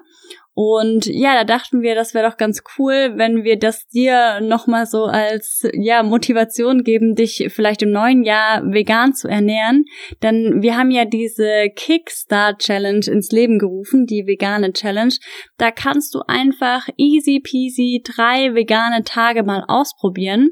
Und 0.57 1.05
ja, 1.07 1.33
da 1.35 1.43
dachten 1.43 1.81
wir, 1.81 1.95
das 1.95 2.13
wäre 2.13 2.29
doch 2.29 2.37
ganz 2.37 2.63
cool, 2.79 3.11
wenn 3.17 3.43
wir 3.43 3.59
das 3.59 3.87
dir 3.87 4.39
nochmal 4.39 4.85
so 4.85 5.03
als 5.03 5.67
ja 5.73 6.01
Motivation 6.01 6.83
geben, 6.83 7.13
dich 7.13 7.49
vielleicht 7.53 7.81
im 7.81 7.91
neuen 7.91 8.23
Jahr 8.23 8.63
vegan 8.63 9.13
zu 9.13 9.27
ernähren. 9.27 9.83
Denn 10.23 10.61
wir 10.61 10.77
haben 10.77 10.91
ja 10.91 11.03
diese 11.03 11.69
Kickstart 11.75 12.59
Challenge 12.59 13.05
ins 13.05 13.31
Leben 13.31 13.59
gerufen, 13.59 14.05
die 14.05 14.27
vegane 14.27 14.71
Challenge. 14.71 15.13
Da 15.57 15.71
kannst 15.71 16.15
du 16.15 16.21
einfach 16.35 16.87
easy 16.97 17.39
peasy 17.39 18.03
drei 18.03 18.53
vegane 18.53 19.03
Tage 19.03 19.43
mal 19.43 19.63
ausprobieren. 19.67 20.51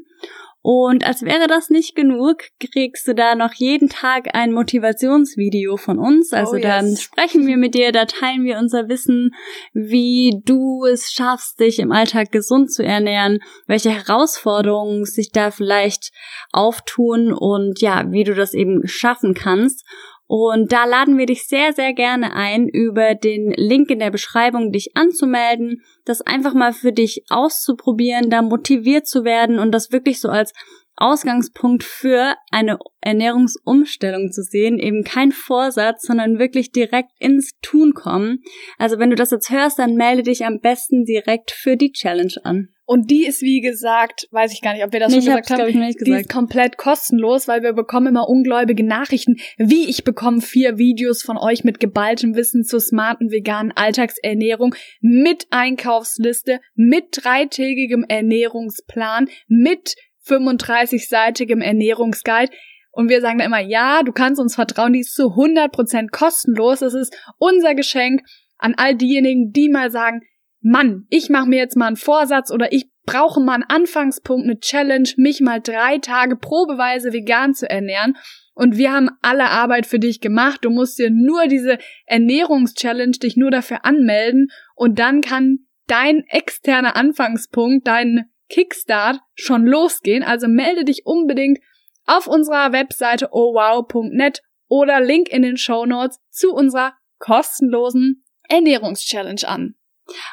Und 0.66 1.06
als 1.06 1.20
wäre 1.20 1.46
das 1.46 1.68
nicht 1.68 1.94
genug, 1.94 2.38
kriegst 2.58 3.06
du 3.06 3.14
da 3.14 3.34
noch 3.34 3.52
jeden 3.52 3.90
Tag 3.90 4.34
ein 4.34 4.50
Motivationsvideo 4.50 5.76
von 5.76 5.98
uns. 5.98 6.32
Also 6.32 6.52
oh, 6.52 6.56
yes. 6.56 6.62
dann 6.62 6.96
sprechen 6.96 7.46
wir 7.46 7.58
mit 7.58 7.74
dir, 7.74 7.92
da 7.92 8.06
teilen 8.06 8.44
wir 8.44 8.56
unser 8.56 8.88
Wissen, 8.88 9.34
wie 9.74 10.40
du 10.46 10.86
es 10.86 11.12
schaffst, 11.12 11.60
dich 11.60 11.80
im 11.80 11.92
Alltag 11.92 12.32
gesund 12.32 12.72
zu 12.72 12.82
ernähren, 12.82 13.40
welche 13.66 13.90
Herausforderungen 13.90 15.04
sich 15.04 15.32
da 15.32 15.50
vielleicht 15.50 16.12
auftun 16.50 17.34
und 17.34 17.82
ja, 17.82 18.10
wie 18.10 18.24
du 18.24 18.34
das 18.34 18.54
eben 18.54 18.86
schaffen 18.86 19.34
kannst. 19.34 19.84
Und 20.26 20.72
da 20.72 20.86
laden 20.86 21.18
wir 21.18 21.26
dich 21.26 21.46
sehr, 21.46 21.72
sehr 21.74 21.92
gerne 21.92 22.34
ein, 22.34 22.66
über 22.66 23.14
den 23.14 23.52
Link 23.56 23.90
in 23.90 23.98
der 23.98 24.10
Beschreibung 24.10 24.72
dich 24.72 24.96
anzumelden, 24.96 25.82
das 26.06 26.22
einfach 26.22 26.54
mal 26.54 26.72
für 26.72 26.92
dich 26.92 27.24
auszuprobieren, 27.28 28.30
da 28.30 28.40
motiviert 28.40 29.06
zu 29.06 29.24
werden 29.24 29.58
und 29.58 29.72
das 29.72 29.92
wirklich 29.92 30.20
so 30.20 30.28
als 30.28 30.52
Ausgangspunkt 30.96 31.82
für 31.82 32.36
eine 32.50 32.78
Ernährungsumstellung 33.00 34.30
zu 34.30 34.42
sehen, 34.42 34.78
eben 34.78 35.02
kein 35.02 35.32
Vorsatz, 35.32 36.06
sondern 36.06 36.38
wirklich 36.38 36.70
direkt 36.70 37.10
ins 37.18 37.50
Tun 37.62 37.94
kommen. 37.94 38.42
Also 38.78 38.98
wenn 38.98 39.10
du 39.10 39.16
das 39.16 39.32
jetzt 39.32 39.50
hörst, 39.50 39.78
dann 39.78 39.94
melde 39.94 40.22
dich 40.22 40.44
am 40.44 40.60
besten 40.60 41.04
direkt 41.04 41.50
für 41.50 41.76
die 41.76 41.92
Challenge 41.92 42.34
an. 42.44 42.73
Und 42.86 43.10
die 43.10 43.24
ist, 43.24 43.40
wie 43.40 43.60
gesagt, 43.60 44.28
weiß 44.30 44.52
ich 44.52 44.60
gar 44.60 44.74
nicht, 44.74 44.84
ob 44.84 44.92
wir 44.92 45.00
das 45.00 45.10
nee, 45.10 45.22
schon 45.22 45.36
gesagt 45.36 45.50
haben, 45.50 45.68
ich, 45.68 45.74
nicht 45.74 45.98
gesagt. 45.98 46.18
die 46.18 46.20
ist 46.22 46.30
komplett 46.30 46.76
kostenlos, 46.76 47.48
weil 47.48 47.62
wir 47.62 47.72
bekommen 47.72 48.08
immer 48.08 48.28
ungläubige 48.28 48.84
Nachrichten, 48.84 49.36
wie 49.56 49.88
ich 49.88 50.04
bekomme 50.04 50.42
vier 50.42 50.76
Videos 50.76 51.22
von 51.22 51.38
euch 51.38 51.64
mit 51.64 51.80
geballtem 51.80 52.34
Wissen 52.34 52.62
zur 52.62 52.80
smarten 52.80 53.30
veganen 53.30 53.72
Alltagsernährung, 53.74 54.74
mit 55.00 55.46
Einkaufsliste, 55.50 56.60
mit 56.74 57.04
dreitägigem 57.12 58.04
Ernährungsplan, 58.06 59.28
mit 59.48 59.94
35-seitigem 60.26 61.62
Ernährungsguide. 61.62 62.52
Und 62.92 63.08
wir 63.08 63.22
sagen 63.22 63.38
da 63.38 63.46
immer, 63.46 63.60
ja, 63.60 64.02
du 64.02 64.12
kannst 64.12 64.40
uns 64.40 64.54
vertrauen, 64.54 64.92
die 64.92 65.00
ist 65.00 65.14
zu 65.14 65.28
100% 65.28 66.10
kostenlos. 66.10 66.82
Es 66.82 66.94
ist 66.94 67.16
unser 67.38 67.74
Geschenk 67.74 68.20
an 68.58 68.74
all 68.76 68.94
diejenigen, 68.94 69.52
die 69.52 69.68
mal 69.68 69.90
sagen, 69.90 70.20
Mann, 70.66 71.06
ich 71.10 71.28
mache 71.28 71.46
mir 71.46 71.58
jetzt 71.58 71.76
mal 71.76 71.88
einen 71.88 71.96
Vorsatz 71.96 72.50
oder 72.50 72.72
ich 72.72 72.88
brauche 73.04 73.38
mal 73.38 73.52
einen 73.52 73.64
Anfangspunkt, 73.64 74.44
eine 74.44 74.58
Challenge, 74.60 75.10
mich 75.18 75.42
mal 75.42 75.60
drei 75.60 75.98
Tage 75.98 76.36
probeweise 76.36 77.12
vegan 77.12 77.52
zu 77.52 77.68
ernähren. 77.68 78.16
Und 78.54 78.78
wir 78.78 78.90
haben 78.90 79.10
alle 79.20 79.50
Arbeit 79.50 79.84
für 79.84 79.98
dich 79.98 80.22
gemacht. 80.22 80.60
Du 80.64 80.70
musst 80.70 80.98
dir 80.98 81.10
nur 81.10 81.48
diese 81.48 81.76
Ernährungschallenge 82.06 83.18
dich 83.18 83.36
nur 83.36 83.50
dafür 83.50 83.84
anmelden 83.84 84.48
und 84.74 84.98
dann 84.98 85.20
kann 85.20 85.66
dein 85.86 86.24
externer 86.28 86.96
Anfangspunkt, 86.96 87.86
dein 87.86 88.30
Kickstart 88.48 89.18
schon 89.34 89.66
losgehen. 89.66 90.22
Also 90.22 90.48
melde 90.48 90.86
dich 90.86 91.02
unbedingt 91.04 91.58
auf 92.06 92.26
unserer 92.26 92.72
Webseite 92.72 93.28
ohwow.net 93.32 94.40
oder 94.68 95.02
Link 95.02 95.28
in 95.28 95.42
den 95.42 95.58
Show 95.58 95.84
Notes 95.84 96.20
zu 96.30 96.54
unserer 96.54 96.94
kostenlosen 97.18 98.24
Ernährungschallenge 98.48 99.46
an. 99.46 99.74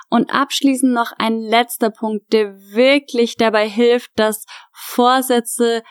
Und 0.09 0.33
abschließend 0.33 0.93
noch 0.93 1.11
ein 1.17 1.39
letzter 1.39 1.89
Punkt, 1.89 2.31
der 2.33 2.55
wirklich 2.55 3.37
dabei 3.37 3.67
hilft, 3.67 4.11
dass 4.15 4.45
Vorsätze 4.73 5.83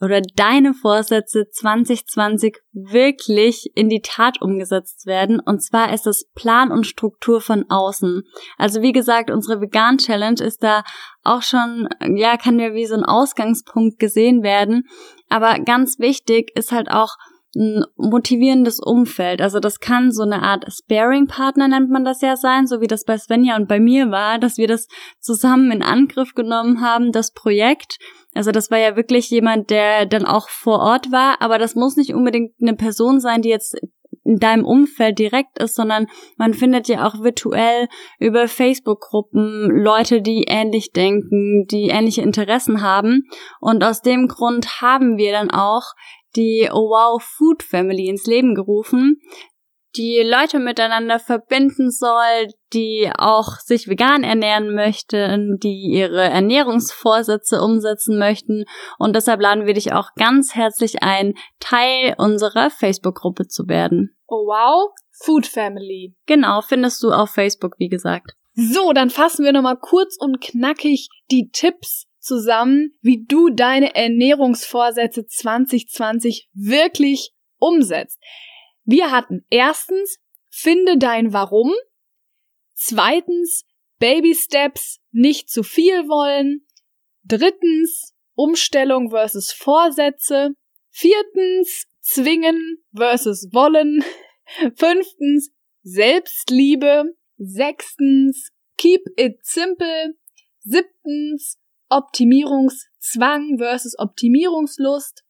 oder 0.00 0.20
deine 0.20 0.74
Vorsätze 0.74 1.48
2020 1.50 2.58
wirklich 2.72 3.70
in 3.74 3.88
die 3.88 4.02
Tat 4.02 4.42
umgesetzt 4.42 5.06
werden. 5.06 5.40
Und 5.40 5.62
zwar 5.62 5.92
ist 5.92 6.06
es 6.06 6.28
Plan 6.34 6.70
und 6.70 6.86
Struktur 6.86 7.40
von 7.40 7.64
außen. 7.68 8.22
Also 8.58 8.82
wie 8.82 8.92
gesagt, 8.92 9.30
unsere 9.30 9.60
Vegan 9.60 9.98
Challenge 9.98 10.42
ist 10.42 10.62
da 10.62 10.82
auch 11.22 11.42
schon, 11.42 11.88
ja, 12.16 12.36
kann 12.36 12.58
ja 12.58 12.74
wie 12.74 12.86
so 12.86 12.94
ein 12.94 13.04
Ausgangspunkt 13.04 13.98
gesehen 13.98 14.42
werden. 14.42 14.84
Aber 15.28 15.58
ganz 15.60 15.98
wichtig 15.98 16.50
ist 16.54 16.72
halt 16.72 16.90
auch, 16.90 17.16
ein 17.56 17.84
motivierendes 17.96 18.80
Umfeld. 18.80 19.40
Also 19.40 19.60
das 19.60 19.80
kann 19.80 20.10
so 20.10 20.22
eine 20.22 20.42
Art 20.42 20.66
Sparing-Partner 20.70 21.68
nennt 21.68 21.90
man 21.90 22.04
das 22.04 22.20
ja 22.20 22.36
sein, 22.36 22.66
so 22.66 22.80
wie 22.80 22.86
das 22.86 23.04
bei 23.04 23.16
Svenja 23.18 23.56
und 23.56 23.68
bei 23.68 23.80
mir 23.80 24.10
war, 24.10 24.38
dass 24.38 24.56
wir 24.58 24.68
das 24.68 24.88
zusammen 25.20 25.70
in 25.70 25.82
Angriff 25.82 26.34
genommen 26.34 26.80
haben, 26.80 27.12
das 27.12 27.32
Projekt. 27.32 27.98
Also 28.34 28.50
das 28.50 28.70
war 28.70 28.78
ja 28.78 28.96
wirklich 28.96 29.30
jemand, 29.30 29.70
der 29.70 30.06
dann 30.06 30.26
auch 30.26 30.48
vor 30.48 30.80
Ort 30.80 31.12
war, 31.12 31.40
aber 31.40 31.58
das 31.58 31.74
muss 31.74 31.96
nicht 31.96 32.14
unbedingt 32.14 32.52
eine 32.60 32.74
Person 32.74 33.20
sein, 33.20 33.42
die 33.42 33.50
jetzt 33.50 33.76
in 34.24 34.38
deinem 34.38 34.64
Umfeld 34.64 35.18
direkt 35.18 35.58
ist, 35.58 35.74
sondern 35.74 36.06
man 36.36 36.54
findet 36.54 36.88
ja 36.88 37.06
auch 37.06 37.22
virtuell 37.22 37.88
über 38.18 38.48
Facebook-Gruppen 38.48 39.70
Leute, 39.70 40.22
die 40.22 40.46
ähnlich 40.48 40.92
denken, 40.92 41.66
die 41.70 41.88
ähnliche 41.88 42.22
Interessen 42.22 42.82
haben. 42.82 43.24
Und 43.60 43.84
aus 43.84 44.00
dem 44.00 44.28
Grund 44.28 44.80
haben 44.80 45.18
wir 45.18 45.32
dann 45.32 45.50
auch 45.50 45.92
die 46.36 46.68
Oh 46.72 46.88
Wow 46.90 47.22
Food 47.22 47.62
Family 47.62 48.08
ins 48.08 48.26
Leben 48.26 48.54
gerufen, 48.54 49.20
die 49.96 50.22
Leute 50.24 50.58
miteinander 50.58 51.18
verbinden 51.18 51.90
soll, 51.90 52.48
die 52.72 53.10
auch 53.16 53.58
sich 53.60 53.88
vegan 53.88 54.24
ernähren 54.24 54.74
möchten, 54.74 55.58
die 55.58 55.92
ihre 55.92 56.22
Ernährungsvorsätze 56.22 57.60
umsetzen 57.60 58.18
möchten. 58.18 58.64
Und 58.98 59.14
deshalb 59.14 59.40
laden 59.40 59.66
wir 59.66 59.74
dich 59.74 59.92
auch 59.92 60.08
ganz 60.16 60.54
herzlich 60.54 61.02
ein, 61.02 61.34
Teil 61.60 62.14
unserer 62.18 62.70
Facebook-Gruppe 62.70 63.46
zu 63.46 63.68
werden. 63.68 64.16
Oh 64.26 64.46
wow, 64.46 64.90
Food 65.12 65.46
Family. 65.46 66.16
Genau, 66.26 66.60
findest 66.60 67.02
du 67.02 67.12
auf 67.12 67.30
Facebook, 67.30 67.74
wie 67.78 67.88
gesagt. 67.88 68.32
So, 68.54 68.92
dann 68.92 69.10
fassen 69.10 69.44
wir 69.44 69.52
nochmal 69.52 69.78
kurz 69.80 70.16
und 70.18 70.40
knackig 70.40 71.08
die 71.30 71.50
Tipps 71.52 72.06
zusammen, 72.24 72.96
wie 73.02 73.24
du 73.24 73.50
deine 73.50 73.94
Ernährungsvorsätze 73.94 75.26
2020 75.26 76.48
wirklich 76.54 77.32
umsetzt. 77.58 78.18
Wir 78.84 79.10
hatten 79.10 79.44
erstens, 79.50 80.18
finde 80.50 80.98
dein 80.98 81.32
Warum. 81.32 81.72
Zweitens, 82.74 83.64
Baby 83.98 84.34
Steps, 84.34 85.00
nicht 85.12 85.48
zu 85.48 85.62
viel 85.62 86.08
wollen. 86.08 86.66
Drittens, 87.24 88.14
Umstellung 88.34 89.10
versus 89.10 89.52
Vorsätze. 89.52 90.50
Viertens, 90.90 91.86
zwingen 92.00 92.78
versus 92.94 93.48
wollen. 93.52 94.04
Fünftens, 94.76 95.50
Selbstliebe. 95.82 97.04
Sechstens, 97.36 98.50
keep 98.76 99.02
it 99.16 99.38
simple. 99.44 100.14
Siebtens, 100.60 101.58
Optimierungszwang 101.94 103.58
versus 103.58 103.98
Optimierungslust. 103.98 105.22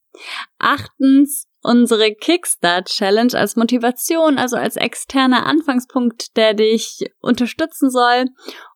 Achtens, 0.59 1.47
unsere 1.63 2.15
Kickstart 2.15 2.89
Challenge 2.89 3.35
als 3.35 3.57
Motivation, 3.57 4.39
also 4.39 4.57
als 4.57 4.77
externer 4.77 5.47
Anfangspunkt, 5.47 6.37
der 6.37 6.55
dich 6.55 7.07
unterstützen 7.21 7.91
soll. 7.91 8.27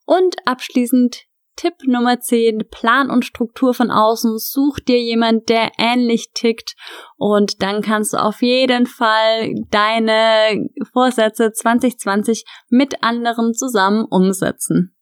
Und 0.04 0.36
abschließend 0.46 1.28
Tipp 1.58 1.74
Nummer 1.86 2.20
10, 2.20 2.68
Plan 2.70 3.10
und 3.10 3.24
Struktur 3.24 3.74
von 3.74 3.90
außen. 3.90 4.38
Such 4.38 4.78
dir 4.78 5.00
jemand, 5.00 5.48
der 5.48 5.72
ähnlich 5.76 6.28
tickt 6.32 6.74
und 7.16 7.62
dann 7.62 7.82
kannst 7.82 8.12
du 8.12 8.18
auf 8.18 8.42
jeden 8.42 8.86
Fall 8.86 9.54
deine 9.70 10.68
Vorsätze 10.92 11.50
2020 11.50 12.44
mit 12.68 13.02
anderen 13.02 13.54
zusammen 13.54 14.04
umsetzen. 14.08 14.97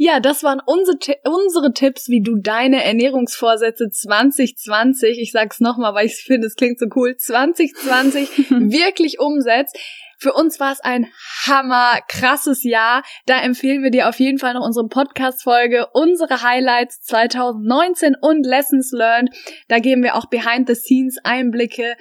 Ja, 0.00 0.20
das 0.20 0.44
waren 0.44 0.62
unsere, 0.64 0.96
unsere 1.24 1.72
Tipps, 1.72 2.08
wie 2.08 2.22
du 2.22 2.36
deine 2.36 2.84
Ernährungsvorsätze 2.84 3.90
2020, 3.90 5.18
ich 5.18 5.32
sag's 5.32 5.58
nochmal, 5.58 5.92
weil 5.92 6.06
ich 6.06 6.14
finde, 6.14 6.46
es 6.46 6.54
klingt 6.54 6.78
so 6.78 6.86
cool, 6.94 7.16
2020 7.16 8.28
wirklich 8.70 9.18
umsetzt. 9.18 9.76
Für 10.16 10.34
uns 10.34 10.60
war 10.60 10.70
es 10.70 10.78
ein 10.80 11.08
hammer 11.46 11.98
krasses 12.06 12.62
Jahr. 12.62 13.02
Da 13.26 13.40
empfehlen 13.40 13.82
wir 13.82 13.90
dir 13.90 14.08
auf 14.08 14.20
jeden 14.20 14.38
Fall 14.38 14.54
noch 14.54 14.64
unsere 14.64 14.86
Podcast-Folge, 14.86 15.88
unsere 15.92 16.42
Highlights 16.42 17.00
2019 17.02 18.14
und 18.20 18.46
Lessons 18.46 18.92
Learned. 18.92 19.30
Da 19.66 19.80
geben 19.80 20.04
wir 20.04 20.14
auch 20.14 20.26
Behind 20.26 20.68
the 20.68 20.76
Scenes 20.76 21.18
Einblicke. 21.24 21.96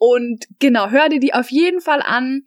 Und 0.00 0.46
genau, 0.58 0.90
hör 0.90 1.08
dir 1.08 1.20
die 1.20 1.34
auf 1.34 1.52
jeden 1.52 1.80
Fall 1.80 2.02
an. 2.02 2.42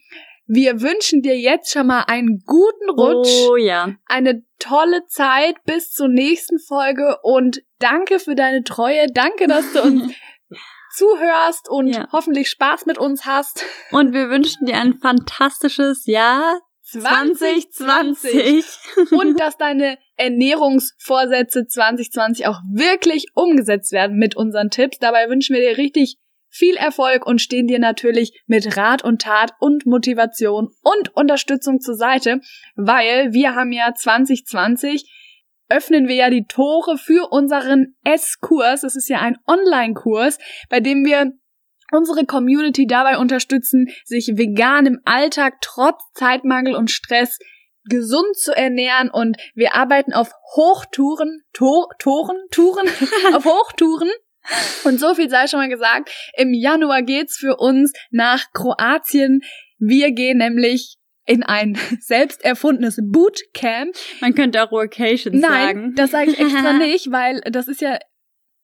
Wir 0.54 0.82
wünschen 0.82 1.22
dir 1.22 1.40
jetzt 1.40 1.72
schon 1.72 1.88
mal 1.88 2.04
einen 2.08 2.44
guten 2.46 2.90
Rutsch. 2.90 3.48
Oh 3.50 3.56
ja. 3.56 3.96
Eine 4.06 4.44
tolle 4.60 5.06
Zeit 5.08 5.56
bis 5.66 5.94
zur 5.94 6.10
nächsten 6.10 6.60
Folge 6.60 7.20
und 7.24 7.62
danke 7.80 8.20
für 8.20 8.36
deine 8.36 8.66
Treue. 8.66 9.08
Danke, 9.14 9.48
dass 9.48 9.72
du 9.72 9.82
uns 9.82 10.14
zuhörst 10.94 11.70
und 11.70 11.88
ja. 11.88 12.10
hoffentlich 12.12 12.50
Spaß 12.50 12.86
mit 12.86 12.98
uns 12.98 13.26
hast. 13.26 13.64
Und 13.92 14.12
wir 14.14 14.30
wünschen 14.30 14.66
dir 14.66 14.76
ein 14.76 14.96
fantastisches 14.96 16.06
Jahr 16.06 16.60
2020. 16.84 18.66
und 19.12 19.40
dass 19.40 19.56
deine 19.56 19.98
Ernährungsvorsätze 20.18 21.66
2020 21.66 22.48
auch 22.48 22.60
wirklich 22.70 23.28
umgesetzt 23.36 23.94
werden 23.94 24.18
mit 24.18 24.36
unseren 24.36 24.70
Tipps. 24.70 25.00
Dabei 25.00 25.30
wünschen 25.30 25.56
wir 25.56 25.62
dir 25.62 25.78
richtig 25.78 26.18
viel 26.52 26.76
Erfolg 26.76 27.26
und 27.26 27.42
stehen 27.42 27.66
dir 27.66 27.80
natürlich 27.80 28.44
mit 28.46 28.78
Rat 28.78 29.04
und 29.04 29.22
Tat 29.22 29.54
und 29.60 29.86
Motivation 29.86 30.70
und 30.84 31.16
Unterstützung 31.16 31.80
zur 31.80 31.96
Seite, 31.96 32.42
weil 32.76 33.34
wir 33.34 33.56
haben 33.56 33.72
ja 33.72 33.94
2020 33.96 35.10
öffnen 35.70 36.10
wir 36.10 36.16
ja 36.16 36.30
die 36.30 36.46
Tore 36.48 36.98
für 36.98 37.32
unseren 37.32 37.96
S-Kurs. 38.04 38.82
Das 38.82 38.98
ist 38.98 39.08
ja 39.08 39.20
ein 39.22 39.38
Online-Kurs, 39.48 40.38
bei 40.70 40.82
dem 40.82 41.06
wir 41.06 41.32
unsere 41.94 42.26
Community 42.26 42.88
dabei 42.88 43.18
unterstützen, 43.18 43.88
sich 44.04 44.34
vegan 44.36 44.86
im 44.86 45.00
Alltag 45.06 45.56
trotz 45.62 46.02
Zeitmangel 46.14 46.76
und 46.76 46.92
Stress 46.92 47.40
gesund 47.86 48.36
zu 48.36 48.56
ernähren 48.56 49.10
und 49.10 49.38
wir 49.56 49.74
arbeiten 49.76 50.14
auf 50.14 50.32
Hochtouren, 50.56 51.42
Tor, 51.54 51.88
Toren, 52.00 52.38
Touren, 52.52 52.88
auf 53.34 53.46
Hochtouren 53.46 54.10
und 54.84 55.00
so 55.00 55.16
viel 55.16 55.30
sei 55.30 55.48
schon 55.48 55.60
mal 55.60 55.70
gesagt. 55.70 56.12
Im 56.36 56.54
Januar 56.54 57.04
geht's 57.04 57.38
für 57.38 57.58
uns 57.58 57.94
nach 58.10 58.46
Kroatien. 58.54 59.42
Wir 59.78 60.12
gehen 60.12 60.38
nämlich 60.38 60.98
in 61.26 61.44
ein 61.44 61.78
selbst 62.00 62.44
erfundenes 62.44 63.00
Bootcamp. 63.02 63.96
Man 64.20 64.36
könnte 64.36 64.64
auch 64.64 64.72
Workation 64.72 65.40
sagen. 65.40 65.82
Nein, 65.82 65.94
das 65.96 66.12
sage 66.12 66.32
ich 66.32 66.40
extra 66.40 66.74
nicht, 66.78 67.12
weil 67.12 67.42
das 67.42 67.68
ist 67.68 67.82
ja 67.82 67.98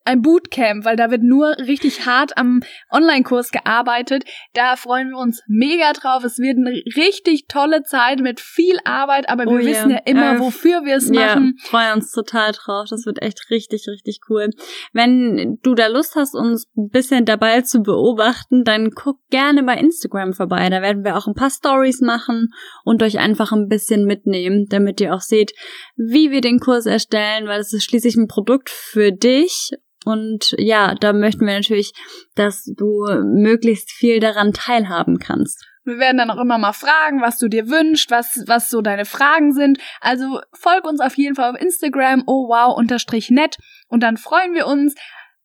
ein 0.08 0.22
Bootcamp, 0.22 0.86
weil 0.86 0.96
da 0.96 1.10
wird 1.10 1.22
nur 1.22 1.58
richtig 1.58 2.06
hart 2.06 2.38
am 2.38 2.62
Online-Kurs 2.90 3.50
gearbeitet. 3.50 4.24
Da 4.54 4.76
freuen 4.76 5.10
wir 5.10 5.18
uns 5.18 5.42
mega 5.46 5.92
drauf. 5.92 6.24
Es 6.24 6.38
wird 6.38 6.56
eine 6.56 6.70
richtig 6.96 7.46
tolle 7.46 7.82
Zeit 7.82 8.20
mit 8.20 8.40
viel 8.40 8.78
Arbeit, 8.84 9.28
aber 9.28 9.44
wir 9.44 9.52
oh 9.52 9.58
wissen 9.58 9.90
ja 9.90 9.98
immer, 10.06 10.36
äh, 10.36 10.40
wofür 10.40 10.86
wir 10.86 10.96
es 10.96 11.10
machen. 11.10 11.56
Ja, 11.58 11.68
freuen 11.68 11.92
uns 11.96 12.10
total 12.10 12.52
drauf. 12.52 12.86
Das 12.88 13.04
wird 13.04 13.20
echt 13.20 13.50
richtig, 13.50 13.86
richtig 13.86 14.20
cool. 14.30 14.48
Wenn 14.94 15.58
du 15.62 15.74
da 15.74 15.88
Lust 15.88 16.16
hast, 16.16 16.34
uns 16.34 16.66
ein 16.76 16.88
bisschen 16.88 17.26
dabei 17.26 17.60
zu 17.60 17.82
beobachten, 17.82 18.64
dann 18.64 18.92
guck 18.92 19.18
gerne 19.28 19.62
bei 19.62 19.74
Instagram 19.74 20.32
vorbei. 20.32 20.70
Da 20.70 20.80
werden 20.80 21.04
wir 21.04 21.18
auch 21.18 21.26
ein 21.26 21.34
paar 21.34 21.50
Stories 21.50 22.00
machen 22.00 22.48
und 22.82 23.02
euch 23.02 23.18
einfach 23.18 23.52
ein 23.52 23.68
bisschen 23.68 24.06
mitnehmen, 24.06 24.66
damit 24.70 25.02
ihr 25.02 25.14
auch 25.14 25.20
seht, 25.20 25.52
wie 25.96 26.30
wir 26.30 26.40
den 26.40 26.60
Kurs 26.60 26.86
erstellen, 26.86 27.46
weil 27.46 27.60
es 27.60 27.74
ist 27.74 27.84
schließlich 27.84 28.16
ein 28.16 28.26
Produkt 28.26 28.70
für 28.70 29.12
dich 29.12 29.70
und 30.08 30.54
ja, 30.56 30.94
da 30.94 31.12
möchten 31.12 31.46
wir 31.46 31.52
natürlich, 31.52 31.92
dass 32.34 32.64
du 32.64 33.04
möglichst 33.22 33.92
viel 33.92 34.20
daran 34.20 34.54
teilhaben 34.54 35.18
kannst. 35.18 35.66
Wir 35.84 35.98
werden 35.98 36.16
dann 36.16 36.30
auch 36.30 36.40
immer 36.40 36.56
mal 36.56 36.72
fragen, 36.72 37.20
was 37.20 37.38
du 37.38 37.48
dir 37.48 37.68
wünschst, 37.68 38.10
was, 38.10 38.42
was 38.46 38.70
so 38.70 38.80
deine 38.80 39.04
Fragen 39.04 39.52
sind. 39.52 39.78
Also 40.00 40.40
folg 40.54 40.86
uns 40.86 41.00
auf 41.00 41.18
jeden 41.18 41.34
Fall 41.34 41.50
auf 41.50 41.60
Instagram, 41.60 42.22
oh 42.26 42.48
wow, 42.48 42.74
unterstrich 42.74 43.28
nett. 43.28 43.56
Und 43.88 44.02
dann 44.02 44.16
freuen 44.16 44.54
wir 44.54 44.66
uns, 44.66 44.94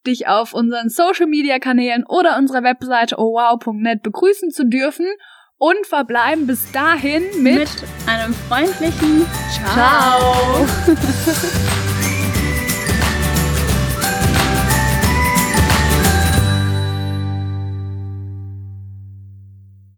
dich 0.08 0.28
auf 0.28 0.54
unseren 0.54 0.88
Social 0.88 1.28
Media 1.28 1.60
Kanälen 1.60 2.06
oder 2.08 2.38
unserer 2.38 2.64
Webseite 2.64 3.18
ohwow.net 3.18 4.02
begrüßen 4.02 4.50
zu 4.50 4.66
dürfen 4.66 5.08
und 5.58 5.86
verbleiben 5.88 6.48
bis 6.48 6.72
dahin 6.72 7.24
mit, 7.42 7.60
mit 7.60 7.70
einem 8.08 8.34
freundlichen 8.34 9.26
Ciao. 9.52 10.66
Ciao. 10.86 11.04